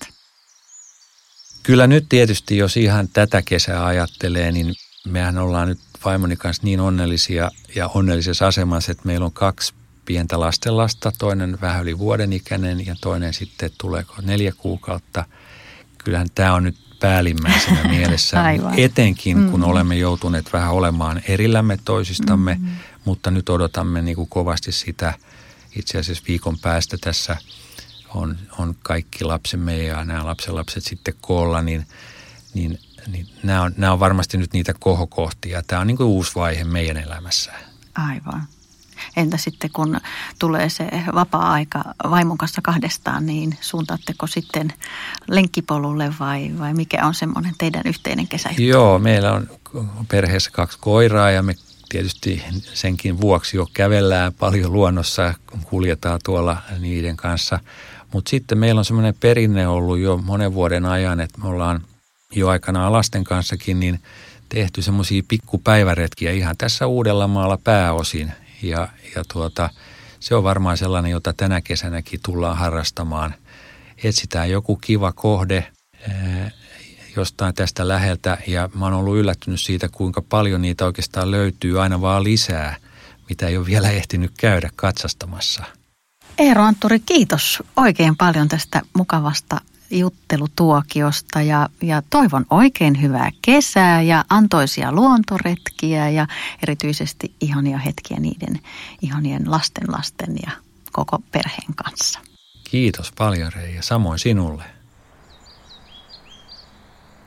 Kyllä 1.63 1.87
nyt 1.87 2.07
tietysti, 2.09 2.57
jos 2.57 2.77
ihan 2.77 3.09
tätä 3.09 3.43
kesää 3.43 3.87
ajattelee, 3.87 4.53
niin 4.53 4.75
mehän 5.07 5.39
ollaan 5.39 5.69
nyt 5.69 5.81
vaimoni 6.05 6.37
kanssa 6.37 6.63
niin 6.63 6.81
onnellisia 6.81 7.51
ja 7.75 7.89
onnellisessa 7.89 8.47
asemassa, 8.47 8.93
että 8.93 9.07
meillä 9.07 9.27
on 9.27 9.33
kaksi 9.33 9.75
pientä 10.05 10.41
lastenlasta, 10.41 11.13
toinen 11.19 11.61
vähän 11.61 11.83
yli 11.83 11.99
vuoden 11.99 12.33
ikäinen 12.33 12.87
ja 12.87 12.97
toinen 13.01 13.35
sitten 13.35 13.71
tuleeko 13.79 14.15
neljä 14.23 14.53
kuukautta. 14.57 15.25
Kyllähän 15.99 16.29
tämä 16.35 16.55
on 16.55 16.65
nyt 16.65 16.88
päällimmäisenä 17.01 17.85
mielessä, 17.95 18.43
Aivan. 18.43 18.79
etenkin 18.79 19.51
kun 19.51 19.61
mm. 19.61 19.67
olemme 19.67 19.97
joutuneet 19.97 20.53
vähän 20.53 20.71
olemaan 20.71 21.23
erillämme 21.29 21.79
toisistamme, 21.85 22.57
mm. 22.61 22.69
mutta 23.05 23.31
nyt 23.31 23.49
odotamme 23.49 24.03
niin 24.03 24.17
kuin 24.17 24.29
kovasti 24.29 24.73
sitä 24.73 25.15
itse 25.77 25.99
asiassa 25.99 26.25
viikon 26.29 26.59
päästä 26.59 26.97
tässä 27.01 27.37
on, 28.15 28.39
on 28.59 28.75
kaikki 28.83 29.25
lapsemme 29.25 29.83
ja 29.83 30.05
nämä 30.05 30.27
lapsenlapset 30.27 30.85
sitten 30.85 31.15
koolla, 31.21 31.63
niin, 31.63 31.87
niin, 32.55 32.79
niin 33.07 33.27
nämä, 33.43 33.63
on, 33.63 33.75
nämä 33.77 33.93
on 33.93 34.01
varmasti 34.01 34.39
nyt 34.39 34.53
niitä 34.53 34.75
kohokohtia. 34.81 35.63
Tämä 35.67 35.81
on 35.81 35.87
niin 35.87 35.97
kuin 35.97 36.07
uusi 36.07 36.33
vaihe 36.35 36.65
meidän 36.65 36.97
elämässä. 36.97 37.53
Aivan. 37.95 38.47
Entä 39.17 39.37
sitten 39.37 39.71
kun 39.73 40.01
tulee 40.39 40.69
se 40.69 40.89
vapaa-aika 41.15 41.85
vaimon 42.11 42.39
kanssa 42.39 42.63
kahdestaan, 42.63 43.27
niin 43.27 43.59
suuntaatteko 43.61 44.27
sitten 44.27 44.73
lenkkipolulle 45.29 46.15
vai, 46.21 46.51
vai 46.59 46.75
mikä 46.75 47.07
on 47.07 47.15
semmoinen 47.15 47.55
teidän 47.59 47.83
yhteinen 47.85 48.29
kesä? 48.29 48.51
Joo, 48.59 48.99
meillä 48.99 49.33
on 49.33 49.49
perheessä 50.09 50.51
kaksi 50.51 50.79
koiraa 50.81 51.31
ja 51.31 51.43
me 51.43 51.55
tietysti 51.89 52.45
senkin 52.75 53.21
vuoksi 53.21 53.57
jo 53.57 53.69
kävellään 53.75 54.33
paljon 54.35 54.73
luonnossa 54.73 55.23
ja 55.23 55.35
kuljetaan 55.65 56.21
tuolla 56.25 56.57
niiden 56.79 57.17
kanssa. 57.17 57.59
Mutta 58.13 58.31
sitten 58.31 58.59
meillä 58.59 58.79
on 58.79 58.85
semmoinen 58.85 59.15
perinne 59.21 59.69
ollut 59.69 59.99
jo 59.99 60.17
monen 60.17 60.55
vuoden 60.55 60.85
ajan, 60.87 61.21
että 61.21 61.41
me 61.41 61.49
ollaan 61.49 61.81
jo 62.33 62.49
aikanaan 62.49 62.93
lasten 62.93 63.25
kanssakin 63.25 63.81
niin 63.81 64.01
tehty 64.49 64.83
semmoisia 64.83 65.23
pikkupäiväretkiä 65.29 66.33
ihan 66.33 66.57
tässä 66.57 66.87
Uudellamaalla 66.87 67.59
pääosin. 67.65 68.33
Ja, 68.63 68.89
ja 69.17 69.25
tuota, 69.33 69.71
se 70.21 70.35
on 70.35 70.45
varmaan 70.45 70.77
sellainen, 70.77 71.11
jota 71.11 71.33
tänä 71.33 71.61
kesänäkin 71.61 72.21
tullaan 72.25 72.57
harrastamaan. 72.57 73.35
Etsitään 74.05 74.51
joku 74.51 74.77
kiva 74.77 75.13
kohde 75.13 75.67
ää, 76.09 76.51
jostain 77.17 77.55
tästä 77.55 77.89
läheltä 77.89 78.39
ja 78.47 78.71
mä 78.75 78.85
oon 78.85 78.95
ollut 78.95 79.17
yllättynyt 79.17 79.61
siitä, 79.61 79.89
kuinka 79.89 80.23
paljon 80.23 80.63
niitä 80.63 80.85
oikeastaan 80.85 81.31
löytyy 81.31 81.83
aina 81.83 82.01
vaan 82.01 82.25
lisää, 82.25 82.77
mitä 83.29 83.47
ei 83.47 83.57
ole 83.57 83.67
vielä 83.67 83.91
ehtinyt 83.91 84.33
käydä 84.39 84.71
katsastamassa. 84.77 85.65
Eero 86.39 86.63
Antturi, 86.63 87.01
kiitos 87.01 87.63
oikein 87.77 88.17
paljon 88.17 88.49
tästä 88.49 88.83
mukavasta 88.97 89.61
juttelutuokiosta 89.91 91.43
ja, 91.43 91.69
ja 91.83 92.03
toivon 92.11 92.47
oikein 92.51 93.03
hyvää 93.03 93.31
kesää 93.43 94.03
ja 94.03 94.25
antoisia 94.31 94.93
luontoretkiä 94.93 96.09
ja 96.09 96.27
erityisesti 96.63 97.35
ihania 97.41 97.79
hetkiä 97.79 98.21
niiden 98.21 98.61
ihanien 99.03 99.51
lasten 99.51 99.93
lasten 99.93 100.37
ja 100.47 100.53
koko 100.93 101.19
perheen 101.33 101.75
kanssa. 101.77 102.21
Kiitos 102.71 103.13
paljon 103.19 103.53
Reija, 103.53 103.83
samoin 103.83 104.19
sinulle. 104.19 104.78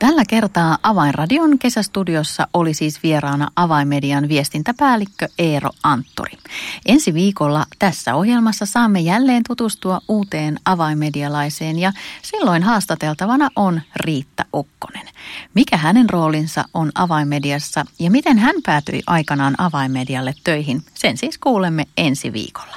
Tällä 0.02 0.24
kertaa 0.28 0.78
Avainradion 0.82 1.58
kesästudiossa 1.58 2.48
oli 2.54 2.74
siis 2.74 3.02
vieraana 3.02 3.48
Avainmedian 3.56 4.28
viestintäpäällikkö 4.28 5.28
Eero 5.38 5.70
Antturi. 5.82 6.38
Ensi 6.86 7.14
viikolla 7.14 7.66
tässä 7.78 8.14
ohjelmassa 8.14 8.66
saamme 8.66 9.00
jälleen 9.00 9.42
tutustua 9.48 10.00
uuteen 10.08 10.58
avainmedialaiseen 10.64 11.78
ja 11.78 11.92
silloin 12.22 12.62
haastateltavana 12.62 13.48
on 13.56 13.80
Riitta 13.96 14.44
Okkonen. 14.52 15.08
Mikä 15.54 15.76
hänen 15.76 16.10
roolinsa 16.10 16.64
on 16.74 16.90
avainmediassa 16.94 17.84
ja 17.98 18.10
miten 18.10 18.38
hän 18.38 18.54
päätyi 18.66 19.02
aikanaan 19.06 19.54
avainmedialle 19.58 20.34
töihin, 20.44 20.82
sen 20.94 21.16
siis 21.16 21.38
kuulemme 21.38 21.84
ensi 21.96 22.32
viikolla. 22.32 22.76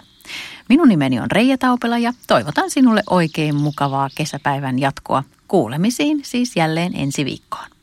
Minun 0.70 0.90
nimeni 0.90 1.20
on 1.20 1.32
Reija 1.32 1.58
Taupela 1.58 1.98
ja 1.98 2.14
toivotan 2.28 2.70
sinulle 2.70 3.04
oikein 3.10 3.56
mukavaa 3.56 4.10
kesäpäivän 4.16 4.80
jatkoa 4.80 5.24
Kuulemisiin 5.48 6.22
siis 6.24 6.56
jälleen 6.56 6.96
ensi 6.96 7.26
viikkoon. 7.26 7.75